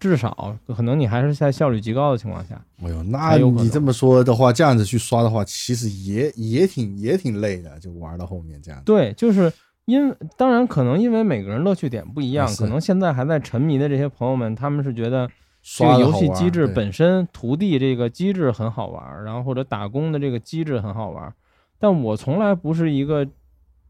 [0.00, 8.82] 至少可能你还是在效率极高的情况下，哎呦，那你这么说的话，这样子去刷的话，其实也也挺也挺累的，就玩到后面这样。
[8.84, 9.52] 对，就是
[9.84, 15.30] 因为当然可能因为每个人乐趣点不一样，可能现在还在沉迷的这些朋友们，他们是觉得
[15.62, 21.34] 这个游戏机制本身徒弟这个机制很好玩儿，然后或者打工的这个机制很好玩儿，
[21.78, 23.26] 但我从来不是一个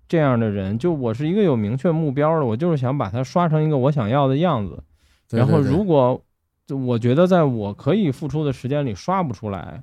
[0.09, 4.83] 这样的人，就我是一个有明确目标的，我就是想把它刷成一个我想要的样子。
[5.31, 6.21] 然后如果
[6.67, 9.83] 就我觉得在我可以付出的时间里刷不出来，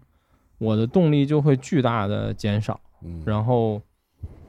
[0.58, 2.80] 我的动力就会巨大的减少。
[3.04, 3.80] 嗯然后，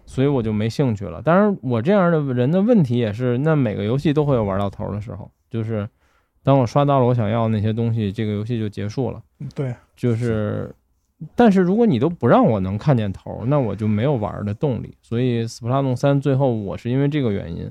[0.07, 1.21] 所以我就没兴趣了。
[1.21, 5.89] 当然，我这样的人的问题也是，那每个游戏都会有玩到头的时候，就是
[6.49, 9.21] 当我刷到了我想要的那些东西，这个游戏就结束了。
[9.55, 10.75] 对，就是，
[11.37, 14.97] 但是如果你都不让我能看见头，那我就没有玩的动力。
[15.03, 17.71] 所以《斯普拉洞三》最后我是因为这个原因，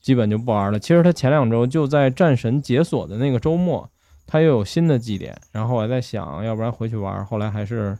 [0.00, 0.80] 基本就不玩了。
[0.80, 3.88] 其实它前两周就在战神解锁的那个周末，
[4.26, 7.96] 它又有新的祭点，然后我还在想，要不然回去玩，后来还是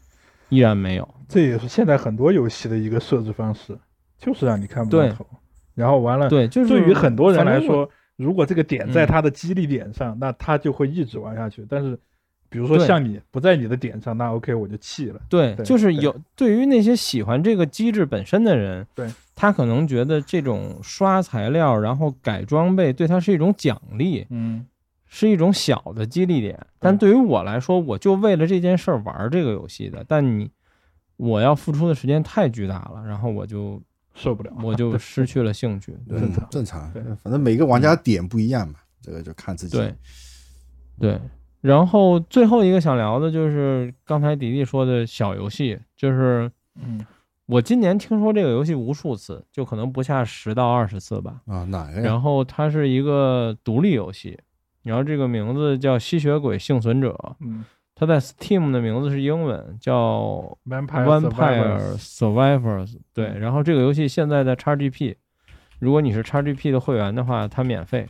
[0.49, 1.09] 依然没有。
[1.29, 3.79] 这也是现在很多游戏的一个设置方式，
[4.19, 5.25] 就是让你看不到头。
[5.77, 7.89] 然后完了，对，就是对于很多人来说，
[8.19, 11.65] 如果这个点在嗯他的激励点上，那他就会一直玩下去。
[11.69, 11.99] 但是，
[12.51, 15.21] 比如说像你不在你的点上，那 OK 我就弃了。
[15.29, 24.67] 对，对就是对有对于那些喜欢这个机制本身的人，对他可能觉得这种刷材料然后改装备对他是一种奖励，嗯，
[25.07, 26.59] 是一种小的激励点。
[26.81, 30.51] 但对于我来说，我就为了这件事儿玩这个游戏的，但你
[31.17, 33.81] 我要付出的时间太巨大了，然后我就
[34.19, 35.97] 受不了，我就失去了兴趣。
[36.09, 39.77] 正常正常对，反正每个玩家点不一样嘛，这个就看自己。
[39.79, 39.95] 对，
[40.99, 41.21] 对。
[41.61, 47.05] 然后最后一个想聊的就是刚才迪迪说的小游戏，就是嗯，
[47.47, 51.41] 我今年听说这个游戏无数次，就可能不下十到二十次吧。
[51.47, 52.03] 啊，哪个呀？
[52.03, 54.39] 然后它是一个独立游戏，
[54.83, 57.65] 然后这个名字叫《吸血鬼幸存者》，嗯
[57.99, 62.97] 它在 Steam 的名字是英文叫，Vampire Survivors。
[63.13, 65.17] 对，嗯然后这个游戏现在在 XGP，
[65.81, 68.07] 如果你是 XGP 的会员的话，它免费。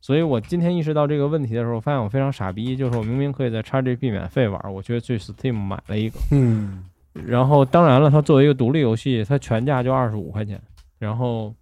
[0.00, 6.18] 所以我今天意识到这个问题的时候，发现我非常傻逼，就是我明明可以在 XGP 免费玩，我却去 Steam 买了一个。
[6.30, 10.60] 嗯，然后当然了，它作为一个独立游戏，它全价就二十五块钱，
[10.98, 11.52] 然后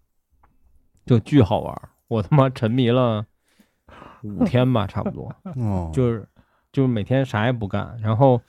[1.06, 3.24] 就巨好玩儿，我他妈沉迷了
[4.22, 6.26] 五天吧， 差不多，哦，就是
[6.72, 7.96] 就是每天啥也不干。
[8.02, 8.40] 然后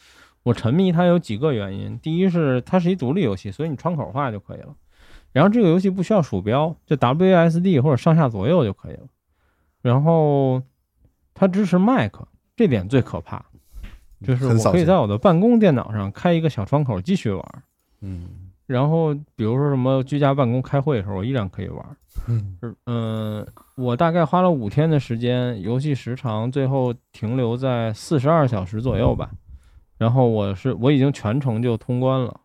[0.43, 4.76] 我沉迷它有几个原因，第一是它是一独立游戏，所以你窗口化就可以了。
[5.32, 9.07] 然后这个游戏不需要鼠标，就 WASD 或者上下左右就可以了。
[9.82, 10.61] 然后
[11.34, 12.13] 它支持 Mac，
[12.55, 13.45] 这点最可怕，
[14.26, 17.63] 就是我可以在我的办公电脑上开一个小窗口继续玩。
[18.01, 18.41] 嗯
[18.72, 21.86] 然后比如说什么居家办公开会的时候，我依然可以玩。
[22.28, 23.45] 嗯是嗯、
[23.76, 29.30] 我大概花了五天的时间，游戏时长最后停留在四十二小时左右吧。
[29.97, 32.39] 然后我是我已经全程就通关了，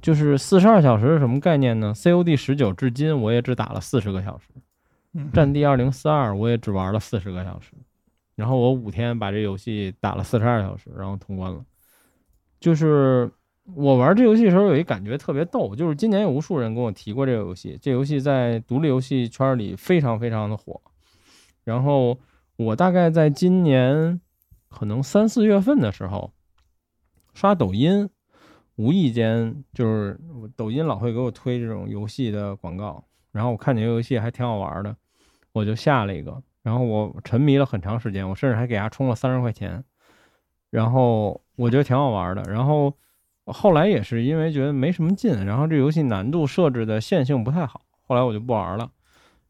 [0.00, 4.48] 就是四十二小时是什么概念呢？COD 十九至今我也只打了四十个小时，
[5.14, 7.72] 嗯战地二零四二我也只玩了四十个小时，
[8.34, 11.64] 然后我五天把这游戏打了四十二小时，然后通关了。
[12.58, 13.30] 就是
[13.64, 20.80] 我玩这游戏的时候有一感觉特别逗，就是今年有无数人跟我提过这个游戏，这游戏在独立游戏圈里非常非常的火。
[21.64, 22.18] 然后
[22.56, 24.20] 我大概在今年
[24.68, 26.32] 可能三四月份的时候
[27.34, 28.10] 刷抖音，
[28.74, 30.18] 无意间就是
[30.56, 34.96] 抖音老会给我推这种游戏的广告，然后我看这个游戏还挺好玩的，
[35.52, 39.84] 我就下了一个，然后我沉迷了很长时间，我甚至还给它充了三十块钱，
[40.70, 42.92] 然后我觉得挺好玩的，然后
[43.46, 48.90] 后来也是因为觉得没什么劲，然后这游戏难度设置的线性不太好，后来我就不玩了。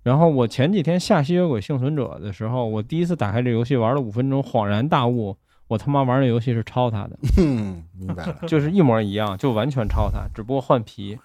[0.03, 5.37] 然后我前几天下《吸血鬼幸存者》的时候，我第一次打开这游戏玩了五分钟，恍然大悟，
[5.69, 7.17] 我他妈玩的游戏是抄他的。
[7.39, 8.37] 嗯，明白了。
[8.49, 11.19] 就是一模一样，就完全抄他，只不过换皮。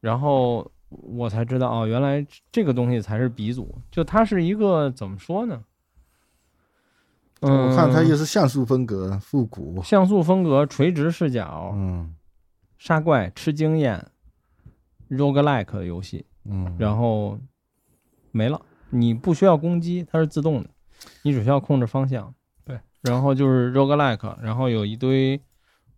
[0.00, 3.74] 然后我才知道哦，原来这个东西才是鼻祖。
[3.90, 5.62] 就它是一个怎么说呢？
[7.44, 9.82] 嗯，我看它也是像素风格，复古。
[9.82, 12.14] 像素风格、垂直视角、嗯
[12.78, 14.06] 杀怪、吃经验、
[15.08, 17.38] roguelike 的游戏，嗯，然后
[18.30, 18.60] 没了。
[18.90, 20.68] 你不需要攻击，它是自动的，
[21.22, 22.34] 你只需要控制方向。
[22.64, 25.40] 对，然后就是 roguelike，然后有一堆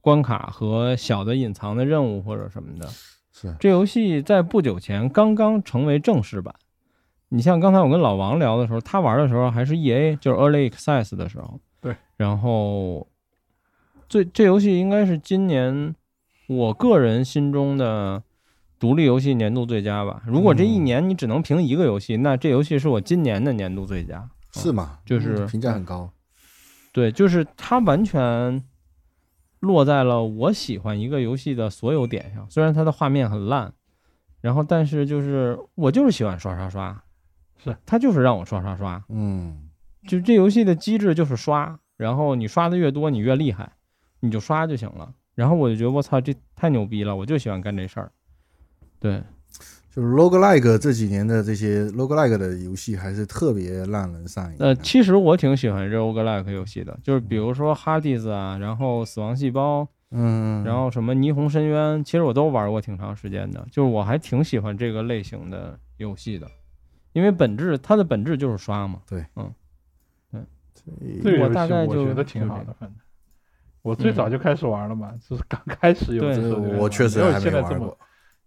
[0.01, 2.89] 关卡和小的隐藏的任务或者什么的。
[3.33, 6.55] 是这游戏在不久前刚刚成为正式版。
[7.29, 11.59] 你像刚才我跟老王聊的时候，他玩的时候还是 EA，就是 Early Access 的时候。
[11.81, 11.97] 对。
[12.17, 13.07] 然后，
[14.09, 15.95] 这这游戏应该是今年
[16.49, 18.23] 我个人心中的
[18.79, 20.23] 独立游戏年度最佳吧。
[20.27, 24.29] 如果这一嗯年你只能评一个游戏，那这游戏是我今年的年度最佳。
[24.53, 24.99] 是吗？
[25.05, 26.11] 就是嗯评价很高。
[26.93, 28.65] 对，就是它完全
[29.61, 32.49] 落在了我喜欢一个游戏的所有点上。
[32.49, 33.75] 虽然它的画面很烂，
[34.41, 37.03] 然后但是就是我就是喜欢刷刷刷，
[37.59, 39.03] 是他就是让我刷刷刷。
[39.09, 39.57] 嗯
[40.07, 43.73] 就这游戏的机制就是刷，然后你刷的越多，你越厉害，
[44.21, 45.13] 你就刷就行了。
[45.35, 48.13] 然后我就觉得我操，这太牛逼了，我就喜欢干这事儿。
[48.99, 49.23] 对，
[49.91, 54.57] 就是 roguelike 这几年的这些 roguelike 的游戏还是特别让人上瘾。
[54.59, 66.49] 呃，其实我挺喜欢 roguelike 游戏的，就是比如说 Hades 啊，然后死亡细胞，嗯，然后什么霓虹深渊，其实我都玩过挺长时间的，就是我还挺喜欢这个类型的游戏的，
[67.17, 69.01] 因为本质它的本质就是刷嘛。
[69.09, 69.25] 这个
[71.01, 72.95] 游戏我大概就我觉得挺好的，反正
[73.81, 77.99] 我最早就开始玩了嘛，就是刚 开始有对这个我确实没有还现在这么没玩过。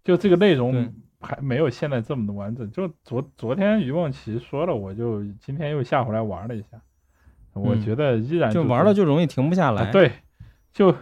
[0.04, 2.70] 就这个内容还没有现在这么的完整。
[2.70, 6.80] 就昨昨天于梦琪说了，我就今天又下回来玩了一下，
[7.54, 9.86] 我嗯觉得依然就是玩了就容易停不下来。
[9.86, 10.12] 啊，对，
[10.72, 10.94] 就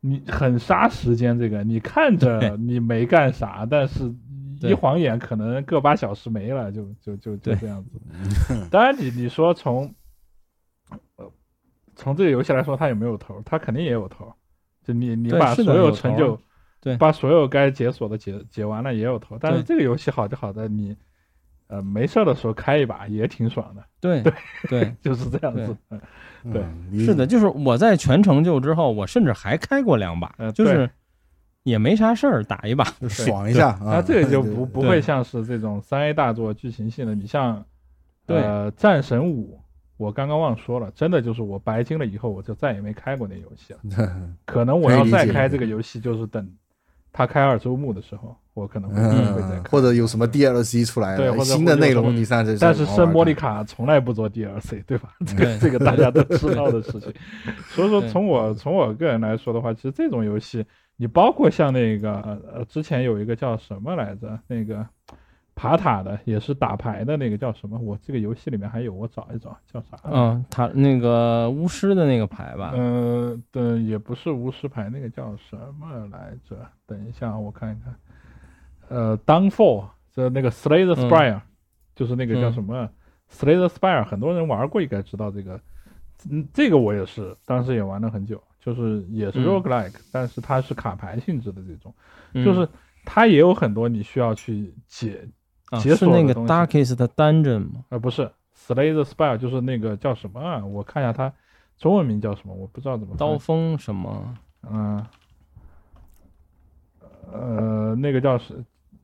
[0.00, 1.36] 你很杀时间。
[1.36, 4.14] 这个你看着你没干啥，但是
[4.60, 8.00] 一晃眼可能个把小时没了，就就就就这样子。
[8.70, 9.94] 当然你，你说从
[11.16, 11.30] 呃
[11.94, 13.40] 从这个游戏来说，它有没有头？
[13.44, 14.32] 它肯定也有头。
[14.82, 16.40] 就你你把所有成就，
[16.80, 19.36] 对把所有该解锁的解解完了也有头。
[19.38, 20.96] 但是这个游戏好就好在你
[21.66, 24.32] 呃没事的时候开一把也挺爽的，对对
[24.68, 25.76] 对， 就是这样子。
[25.90, 26.00] 嗯
[26.52, 30.88] 对嗯是的，就是我在全成就之后，我甚至还开过两把，呃就是
[31.68, 32.84] 也没啥事儿，打一把。
[33.00, 33.80] 就爽一下啊。
[33.84, 37.64] 那这个就不不会像是这种三 A 大作剧情性的，你像
[38.26, 39.54] 对呃《战神五》，
[39.96, 43.80] 我刚刚忘说了，真的就是我白金了以后，我就再也没开过那游戏了。
[44.46, 46.48] 可能我要再开这个游戏，就是等
[47.12, 48.96] 他开二周目的时候，我可能会
[49.32, 49.70] 会再嗯，开。
[49.70, 52.56] 或者有什么 DLC 出来了，对或者新的内容，你上这。
[52.58, 55.14] 但是圣莫妮看卡从来不做 DLC，对吧？
[55.26, 57.12] 这个这个大家都知道的事情。
[57.74, 60.64] 所以说，从我从我个人来说的话，其实这种游戏，
[61.00, 62.12] 你包括像那个
[62.52, 64.84] 呃，之前有一个叫什么来着，那个
[65.54, 67.78] 爬塔的，也是打牌的那个叫什么？
[67.78, 69.96] 我这个游戏里面还有，我找一找叫啥？
[70.02, 76.56] 嗯，他那个巫师的那个牌吧，嗯，对，也不是巫师牌，那个叫什么来着？
[76.84, 77.94] 等一下，我看一看。
[78.88, 81.40] 呃，Downfall，这那个 Slay the 嗯 Spire，、
[81.94, 82.88] 就是那个叫嗯什么、
[83.30, 85.60] Slay the Spire，很多人玩过，应该知道这个。
[86.28, 91.94] 嗯，这个我也是，当时也玩了很久，就是也是嗯 roguelike，、但是它是卡牌性质的这种，
[92.34, 92.68] 嗯就是
[93.04, 95.26] 它也有很多你需要去解，
[95.70, 96.52] 啊解是那个锁的东西
[96.94, 97.84] Darkest Dungeon 吗？
[97.88, 100.62] 呃，不是 Slay the Spire，就是那个叫什么啊？
[100.64, 101.32] 我看一下它
[101.78, 104.34] 中文名叫什么，我不知道怎么刀锋什么？
[104.70, 105.02] 嗯，
[107.32, 108.62] 呃，那个叫是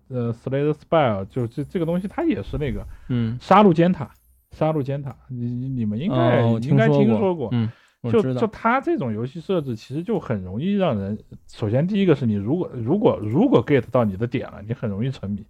[0.08, 4.10] 呃 Slay the Spire，就这这个东西，它也是那个嗯，杀戮尖塔，
[4.50, 7.48] 杀戮尖塔，你你你们应该、哦应该听说说过。
[7.52, 7.70] 嗯，我
[8.10, 11.18] 就就它这种游戏设置，其实就很容易让人。
[11.48, 15.44] 首先，第一个是你如果如果如果 get 到你的点了，你很容易沉迷。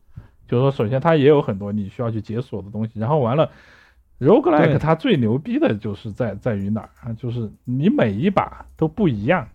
[0.47, 3.51] 就是说，首先它也有很多你需要去解锁的东西，然后完了
[4.21, 7.13] ，roguelike 对它最牛逼的就是在在于哪儿啊？
[7.15, 9.49] 就是你每一把都不一样。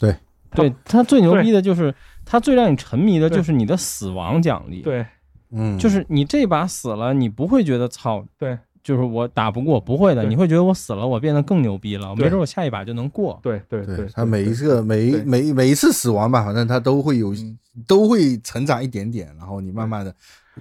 [0.00, 0.16] 对
[0.50, 5.06] 对，它最牛逼的就是它最让你沉迷的就是你的死亡奖励，，对
[5.50, 13.36] 嗯，就是你这把死了，你不会觉得操，对就是我打不过，不会的，你会觉得我死了，我变得更牛逼了，没准我下一把就能过。
[13.42, 20.14] 对对对对，他每一个每一每一每一次死亡吧，反正他都会有嗯都会成长一点点，然后你慢慢的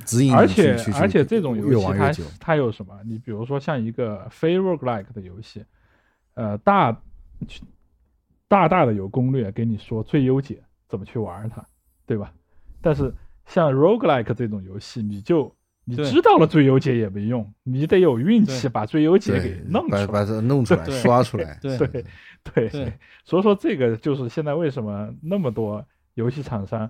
[0.06, 2.12] 指引你而且去去去而且这种游戏它。
[2.40, 3.00] 它有什么？
[3.06, 5.64] 你比如说像一个非 roguelike 的游戏，
[6.34, 7.00] 呃，大
[8.48, 10.60] 大大的有攻略给你说最优解
[10.90, 11.64] 怎么去玩它，
[12.08, 12.34] 对吧？
[12.82, 13.14] 但是
[13.46, 15.54] 像 roguelike 这种游戏，你就
[15.86, 20.08] 你知道了最优解也没用，你得有运气把最优解给弄出来。
[20.08, 21.58] 把把这弄出来，刷出来。
[21.62, 21.78] 对
[22.44, 26.90] 对所以说这个就是现在为什么那么多游戏厂商，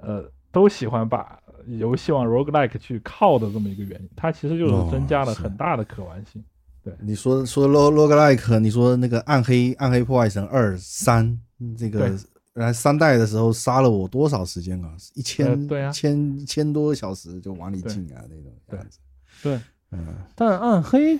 [0.00, 6.42] 呃，都喜欢把游戏往 roguelike 去靠的这么一个原因，它其实就是增加了很大的可玩性。
[6.82, 11.38] 对你说说 roguelike，你说那个暗黑暗黑破坏神二三
[11.78, 12.18] 这个对
[12.54, 14.94] 来三代的时候杀了我多少时间啊？
[15.14, 18.98] 一千、呃对啊千一千多小时就往里进啊那种样子。
[19.42, 19.58] 对，
[19.90, 21.18] 嗯，但暗黑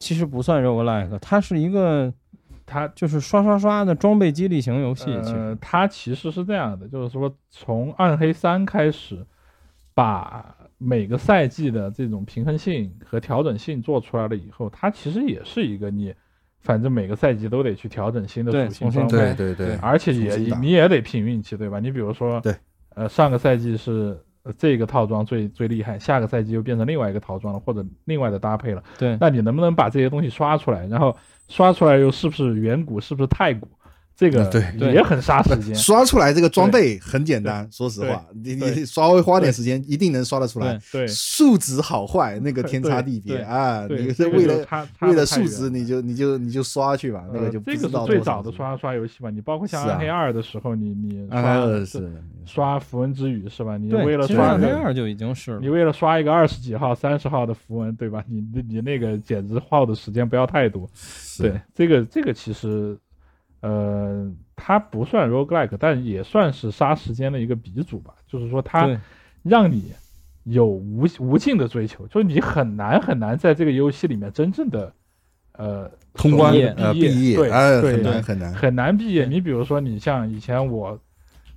[0.00, 2.12] 其实不算 roguelike，它是一个
[2.66, 5.04] 它就是刷刷刷的装备激励型游戏。
[5.22, 9.24] 其呃，，它其实是这样的，就是说从暗黑三开始，
[9.94, 16.12] 把每个赛季的这种平衡性和调整性做出来了以后，它其实也是一个你，
[16.66, 21.80] 反正每个赛季都得去调整新的属性装备对，对对，而且也你也得凭运气，对吧？
[21.80, 22.54] 你比如说，对，
[22.94, 24.18] 呃，上个赛季是。
[24.42, 28.80] 呃这个套装最最厉害，下个赛季又变成另外一个套装了，或者另外的搭配了。
[28.96, 30.86] 对那你能不能把这些东西刷出来？
[30.86, 31.16] 然后
[31.48, 33.66] 刷出来又是不是远古，是不是太古？
[34.16, 35.74] 这个啊对对也很杀时间。
[35.76, 41.06] 刷出来这个装备很简单，说实话，你你稍微花点时间，一定能刷得出来对。
[41.06, 43.86] 数值好坏那个天差地别对啊！
[43.88, 44.66] 你是为了
[45.00, 49.28] 为了数值，你就你就你就刷去吧，那个呃就不这个知道是最早的刷刷游戏吧？
[49.30, 52.12] 你包括像暗黑二的时候，你你暗黑刷二是
[52.46, 53.76] 刷符文之语是吧？
[53.76, 55.68] 你对，为了刷个暗黑二就已经是了你。
[55.68, 58.24] 为了刷一个二十几号、三十号的符文，对吧？
[58.28, 60.88] 你你你那个简直耗的时间不要太多。
[61.38, 62.96] 对，这个这个其实，
[63.60, 68.14] 呃，它不算 roguelike，但也算是杀时间的一个鼻祖吧。
[68.26, 69.00] 就是说，它
[69.42, 69.92] 让你
[70.44, 74.92] 有无无尽的追求，就是你很难很难在这个游戏里面真正的
[75.52, 76.52] 呃通关
[76.92, 78.54] 毕业，对很难对很难。
[78.54, 79.24] 很难毕业。
[79.24, 80.98] 你比如说，你像以前我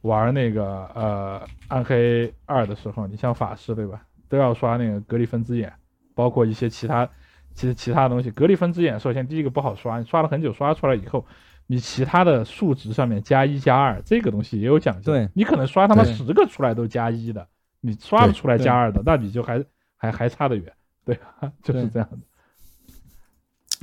[0.02, 5.72] 玩那个呃暗黑二的时候，你像法师对吧，都要刷那个格里芬之眼，
[6.16, 7.08] 包括一些其他
[7.54, 8.32] 其实其他东西。
[8.32, 11.26] 格里芬之眼首先第一个不好刷，你刷了很久，刷出来以后。
[11.72, 15.14] 你其他的数值上面加一加二，这个东西也有讲究。
[15.14, 17.48] 对你可能刷他妈十个出来都加一的，
[17.80, 19.64] 你刷不出来加二的，那你就还
[19.96, 20.74] 还还差得远，
[21.06, 21.52] 对吧？
[21.62, 22.18] 就是这样的。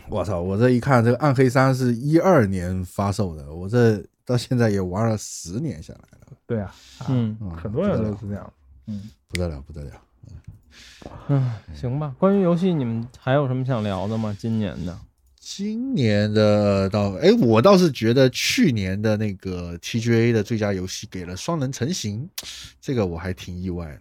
[0.08, 0.40] 我操！
[0.40, 6.74] 我这一看，这个《暗黑三》是一二年发售的，我这到现在也玩了十年下来了，对啊，
[7.08, 8.52] 嗯很多人都是这样。
[8.88, 9.92] 嗯，不得了，不得了。
[11.28, 12.12] 嗯，行吧。
[12.18, 14.36] 关于游戏，你们还有什么想聊的吗？
[14.36, 14.96] 今年的？
[15.48, 22.28] 今年的到，哎，我倒是觉得去年的那个 TGA 的最佳游戏给了《双人成行》，
[22.80, 24.00] 这个我还挺意外的。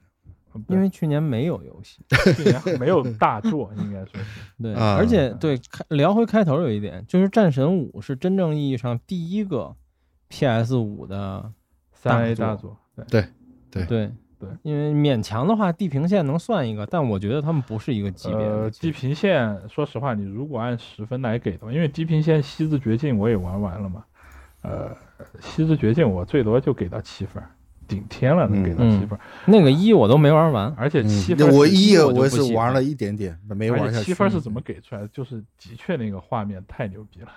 [0.69, 1.99] 因为去年没有游戏，
[2.35, 4.63] 去年没有大作，应该说是。
[4.63, 4.95] 对，啊。
[4.97, 9.75] 而且对开聊回开头有一点，就是《战神五》是真正意义上第一个
[10.29, 11.51] PS 五的，
[11.93, 12.75] 三 A 大作，
[13.07, 13.23] 对，
[13.69, 14.11] 对，对
[14.45, 14.71] 对。
[14.71, 18.71] 因为勉强的话，地平线能算一个，但我觉得他们不是一个级别呃，的。
[18.71, 24.03] 地平线，说实话，你如果按十分来给的话，因为地平线西之绝境我也玩完了嘛，
[24.61, 24.95] 呃，
[25.41, 27.49] 西之绝境我最多就给到七分儿，
[27.87, 28.99] 顶天了能给到嗯。
[28.99, 31.07] 七分儿，那个一我都没玩完，而且嗯。
[31.07, 32.47] 七分我一我就我不喜欢。
[32.47, 34.05] 是玩了一点点，没玩下去。
[34.05, 35.07] 七分是怎么给出来的？
[35.09, 37.29] 就是的确那个画面太牛逼了，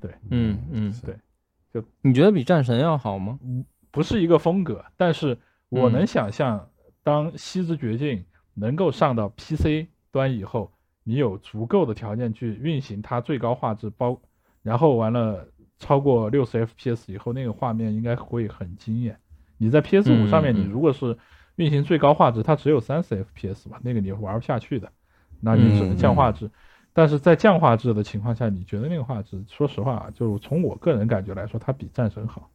[0.00, 0.10] 对。
[0.30, 1.16] 嗯嗯，对，
[1.72, 3.38] 就你觉得比战神要好吗？
[3.90, 5.36] 不是一个风格，但是
[5.68, 6.68] 我能嗯想象，
[7.02, 10.72] 当西之绝境能够上到 PC 端以后，
[11.04, 14.20] 你有足够的条件去运行它最高画质，包，
[14.62, 15.46] 然后完了
[15.78, 19.18] 超过六十 FPS 以后，那个画面应该会很惊艳。
[19.58, 21.16] 你在 PS 五上面，你如果是
[21.56, 24.90] 运行最高画质，它只有三十 FPS 吧，那个你玩不下去的，
[25.40, 26.50] 那你只能降画质。
[26.92, 32.50] 但是在降画质的情况下，你觉得那个画质，说实话啊，就从我个人感觉来说，它比战神好。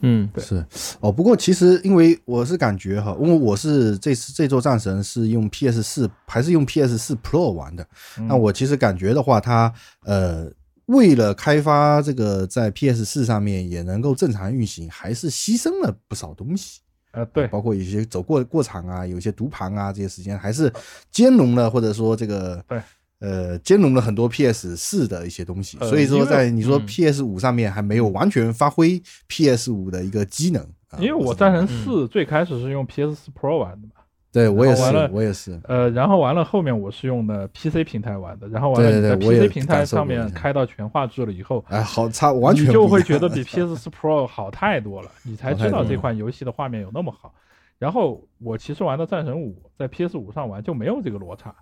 [0.00, 0.42] 嗯对。
[0.42, 0.64] 是。
[1.00, 7.86] 哦，不过其实因为我是感觉哈，因为我是这次这座战神是用 PS 四还是用 PS 四 Pro 玩的，
[8.18, 8.26] 嗯。
[8.28, 9.72] 那我其实感觉的话，它
[10.04, 10.50] 呃
[10.86, 16.80] 为了开发这个在 PS 四上面也能够正常运行，还是牺牲了不少东西。
[17.12, 20.70] 呃，对，包括有些走过过场啊，有一些读盘啊，这些时间还是
[21.12, 22.82] 兼容了，或者说这个对，
[23.20, 25.78] 呃，兼容了很多 PS 四的一些东西。
[25.80, 30.62] 呃所以说，在你说嗯 PS 五上面还没有完全发挥 PS 五的一个机能。
[30.90, 33.94] 啊因为我战神四最开始是用 PS 四 Pro 玩的嘛，
[34.30, 35.60] 对我也是然后完了，我也是。
[35.64, 47.34] 呃，然后完了后面我是用的 PC 平台玩的，然后完了在 PC 平台上面开到全画质了以后，哎，好差，完全你就会觉得比 PS 四 Pro 好太多了，你才知道这款游戏的画面有那么好。
[47.78, 51.54] 然后我其实玩的战神五，在 PS 五上玩就没有这个落差。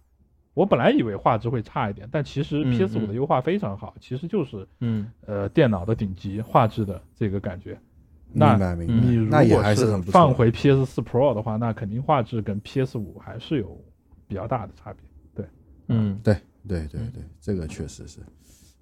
[0.54, 7.78] 我本来以为画质会差一点，但其实嗯 PS 五嗯的优化非常好，其实就是嗯呃电脑的顶级画质的这个感觉。
[8.34, 10.12] 那明白明白，你如那也果还是很不错。
[10.12, 13.78] 放回 PS 四 Pro 的话，那肯定画质跟 PS 五还是有
[14.26, 15.02] 比较大的差别。
[15.34, 15.46] 对
[15.88, 16.34] 嗯对
[16.66, 18.20] 对对对，这个确实是。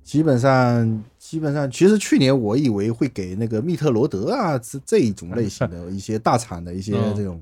[0.03, 7.41] 基本上，基本上，其实去年我以为会给那个密特罗德啊这这一种类型的 一些大厂的一些嗯这种，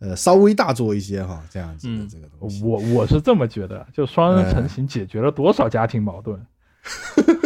[0.00, 2.64] 呃，稍微大做一些哈，这样子的嗯这个东西。
[2.64, 6.40] 我我是这么觉得，就双人哎成行解决了多少家庭矛盾？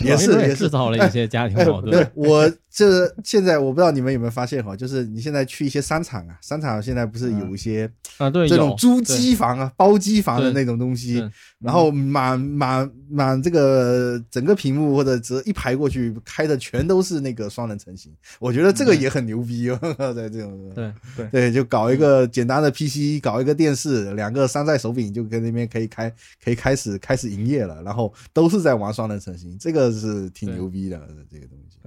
[0.00, 0.68] 也 是也是。
[0.68, 1.90] 造了一些家庭哎，矛盾。
[1.90, 11.26] 对我这现在我不知道你们有没有发现哈，就是你现在去一些商场啊， 商场现在不是有一些啊，对，这种租机房啊、包机房的那种东西，
[11.58, 19.78] 然后满满满这个整个屏幕或者只一排过去开的全都是那个双人成型，我觉得这个也很牛逼哦，
[20.14, 20.70] 在这种。
[20.74, 20.92] 对
[21.32, 26.12] 对，就搞一个简单的 PC，搞一个电视，两个山寨手柄就跟那边可以开，
[26.44, 30.98] 可以开始开始营业了，然后都是在玩双人成型，这个是挺牛逼的
[31.30, 31.78] 这个东西。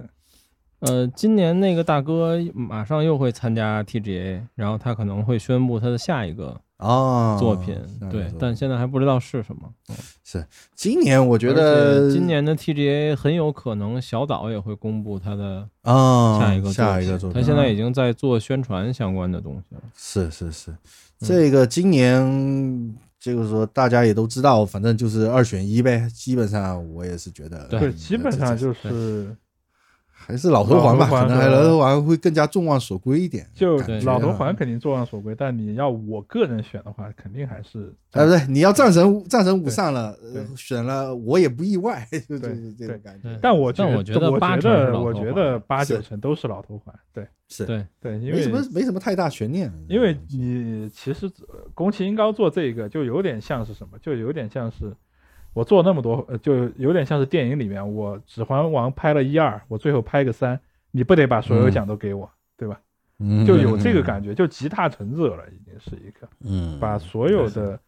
[0.80, 7.78] 呃，今年那个大哥马上又会参加 TGA，然后他可能会宣布他的下一个啊，作品，
[8.10, 9.72] 对但现在还不知道是什么。
[10.24, 19.82] 是今年我觉得今年的 TGA 很有可能小岛也会公布他的啊，下一个下一个作品，他现在已经在做宣传相关的东西了。
[19.94, 20.74] 是是是，
[21.20, 26.08] 这个今年就是说大家也都知道，反正就是二选一呗。
[26.12, 29.36] 基本上我也是觉得，对对，基本上就是
[30.24, 33.46] 还是老头环吧，老头环可能还老头环会更加众望所归一点。
[33.54, 43.28] 就老头啊环肯定众望所归，但你要我个人选的话，肯定还是哎，不对，你要战神战神五上了，呃选了我也不意外， 就是这种感觉。
[43.28, 43.38] 对。
[43.42, 47.26] 但我觉但我觉得我八觉得我觉得八九成都是老头环，对。
[47.48, 49.70] 是，对，对，因没什么没什么太大悬念。
[49.86, 54.96] 因为你其实呃宫崎英高做这个就有点像是什么，就有点像是
[55.52, 60.58] 我做那么多，呃就有点像是电影里面我《指环王》拍了一二，我最后拍个三，
[60.90, 62.80] 你不得把所有奖都给我，对吧？
[63.18, 66.28] 嗯就有这个感觉，就集大成者了，已经是一个。
[66.40, 67.78] 嗯，把所有的，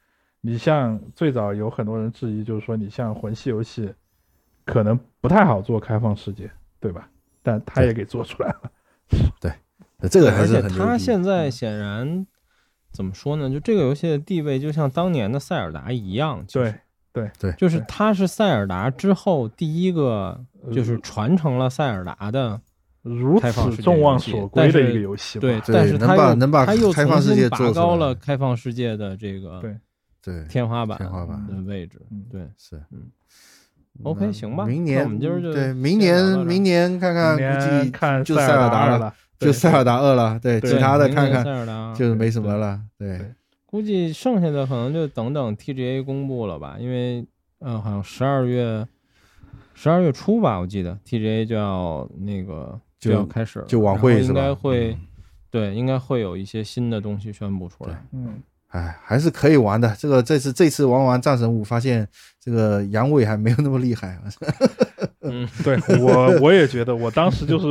[0.40, 3.92] 你像最早有很多人质疑，就是说你像魂系游戏，
[4.64, 7.08] 可能不太好做开放世界，对吧？
[7.42, 8.70] 但他也给做出来了。
[9.40, 9.52] 对
[10.08, 12.26] 这个还而且是他现在显然
[12.92, 13.50] 怎么说呢？
[13.50, 16.62] 就这个游戏的地位，就像当年的塞尔达一样，其
[17.14, 20.40] 实对，就是它是塞尔达之后第一个，
[20.72, 22.60] 就是呃传承了塞尔达的，
[23.02, 29.76] 如开放世界此众望所归的一个游戏，对，对但是他又能把它又开放世界重新拔高了开放世界的这个对
[30.22, 32.00] 对，天花板天花板的位置。
[32.10, 33.10] 嗯对是，嗯
[34.02, 41.44] ，OK，行吧明年我们今儿就对，明年明年看看，估计看就塞塞尔达了，就塞尔达二了，对，其他的看看
[41.94, 43.34] 就是没什么了，对对，
[43.74, 47.26] 估计剩下的可能就等等 TGA 公布了吧，因为
[47.58, 48.86] 呃，好像十二月
[49.74, 55.00] 十二月初吧，我记得 TGA 就要那个就要开始了，就晚会是吧该会嗯
[55.50, 58.00] 对，应该会有一些新的东西宣布出来。
[58.12, 59.92] 嗯，哎，还是可以玩的。
[59.98, 62.06] 这个这次这次玩完战神五，发现
[62.38, 64.22] 这个阳痿还没有那么厉害啊。
[65.22, 67.66] 嗯， 对我我也觉得，我当时就是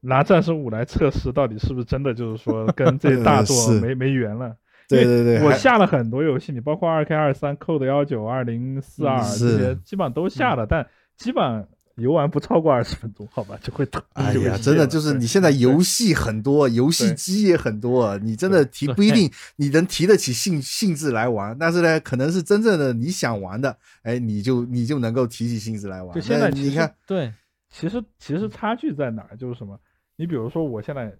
[0.00, 4.56] 拿战神五来测试，到底是不是真的就是说跟这大作 没没缘了。
[4.88, 11.66] 对对对，我下了很多游戏，你包括二 K 二三、Code 幺九、二零四二嗯这些，基本上都下了，但基本上
[11.96, 14.02] 游玩不超过二十分钟，好吧，就会退。
[14.12, 26.14] 哎呀，真的就是你现在游戏很多，游戏机也很多，你真的提不一定你能提得起兴兴致来玩，但是呢，可能是真正的你想玩的，哎，你就你就能够提起兴致来玩。
[26.14, 27.32] 就现在你看，对，
[27.70, 29.36] 其实其实差距在哪儿？
[29.36, 29.78] 就是什么？
[30.18, 31.12] 你比如说，我现在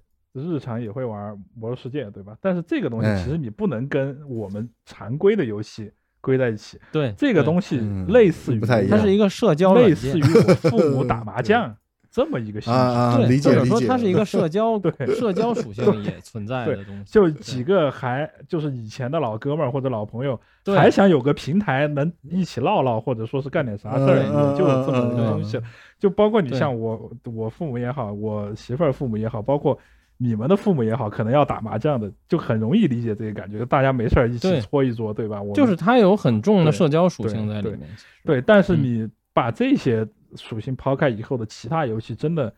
[0.43, 2.37] 日常也会玩《魔兽世界》，对吧？
[2.41, 6.79] 但是这个东西哎其实你不能跟我们常规的游戏归在一起。
[6.93, 11.75] 对，对这个东西嗯类似于不太一样 它是一个社交类似于我父母打麻将
[12.11, 20.41] 这么一个形啊啊，对，理解或者，说它是一个社交对社交属性也存在的东西，就几个还就是以前的老哥们儿或者老朋友，
[20.75, 25.61] 还想有个平台能一起唠唠，或者说是干点啥事儿，就这么嗯嗯个东西。
[25.99, 29.79] 就包括你像我，我父母也好，我媳妇儿父母也好，包括
[30.19, 33.65] 你们的父母也好，可能要打麻将的，就很容易理解这个感觉。
[33.67, 35.43] 大家没事儿一起搓一搓，对吧？
[35.43, 37.81] 我就是它有很重的社交属性在里面。
[38.25, 42.53] 对，但是嗯你把这些属性抛开以后的其他游戏，真的，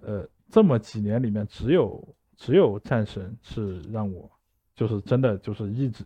[0.00, 4.30] 呃，这么几年里面，只有只有战神是让我
[4.74, 6.04] 就是真的就是一直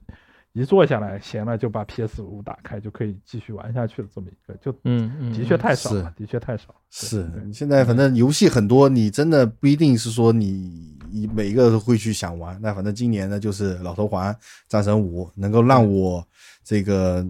[0.57, 12.59] 一坐下来闲了就把 PS 五打开就可以继续玩下去的这么一个，就嗯嗯，的确太少了，的确太少是现在反正游戏很多，你真的不一定是说你你每一个都会去想玩。
[12.63, 14.35] 那反正今年呢，就是老头环、
[14.67, 16.27] 战神五，能够让我
[16.65, 17.25] 这个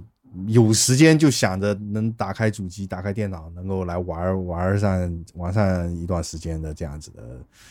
[0.49, 7.22] 有时间就想着能打开主机、打开电脑，能够来玩玩上玩上一段时间的这样子的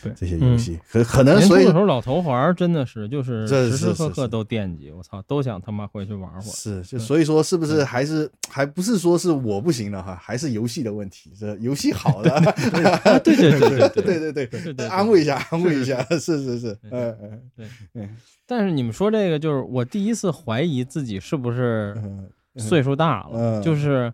[0.02, 0.78] 对这些游戏。
[0.90, 6.42] 可可能所以有的时候，老头环真的是就是这时时刻刻都惦记，我操，都想他妈回去玩会儿。
[6.42, 14.32] 是，就所以说，是不是还是还不是说是我不行了哈，还是游戏的问题，这游戏好的，啊，对对对对对对。
[14.32, 14.46] 对。
[14.46, 17.68] 对对对安慰一下，安慰一下，是是是，嗯嗯。
[17.92, 18.08] 对。
[18.46, 23.30] 但是你们说这个，就是我第一次怀疑自己是不是嗯，岁数大了。
[23.32, 24.12] 嗯就是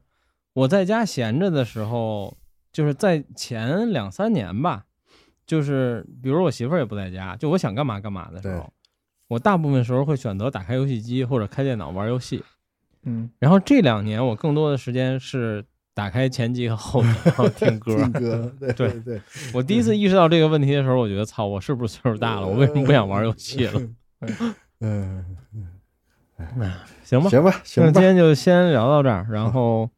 [0.53, 2.37] 我在家闲着的时候，
[2.73, 4.85] 就是在前两三年吧，
[5.47, 8.73] 就是比如我媳妇儿也不在家，就我想干嘛干嘛的时候，
[9.29, 12.43] 我大部分时候会选择打开游戏机或者开电脑玩游戏。
[13.05, 15.65] 嗯，然后这两年我更多的时间是
[15.95, 17.97] 打开前机和后机，然 后听歌。
[17.97, 19.21] 听歌，对对对对，
[19.53, 22.47] 我第一次意识到这个问题的时候，我觉得操，我是不是岁数大了？
[22.47, 23.81] 我为什么不想玩游戏了？
[24.81, 25.37] 嗯，
[27.05, 29.89] 行吧，行吧，那行吧，今天就先聊到这儿，然后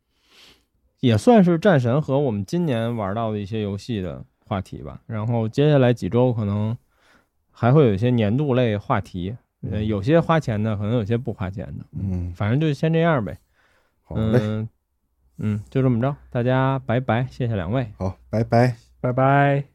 [1.01, 5.01] 也算是战神和我们今年玩到的一些游戏的话题吧。
[5.07, 6.77] 然后接下来几周可能
[7.51, 13.39] 还会有一些年度类话题，呃，嗯有些花钱的，可能有些不花钱的，嗯，反正就先这样呗。
[14.03, 14.69] 好嘞，嗯
[15.39, 17.89] 嗯，就这么着，大家拜拜，谢谢两位。
[17.99, 18.77] 好，拜拜。
[19.01, 19.74] 拜拜。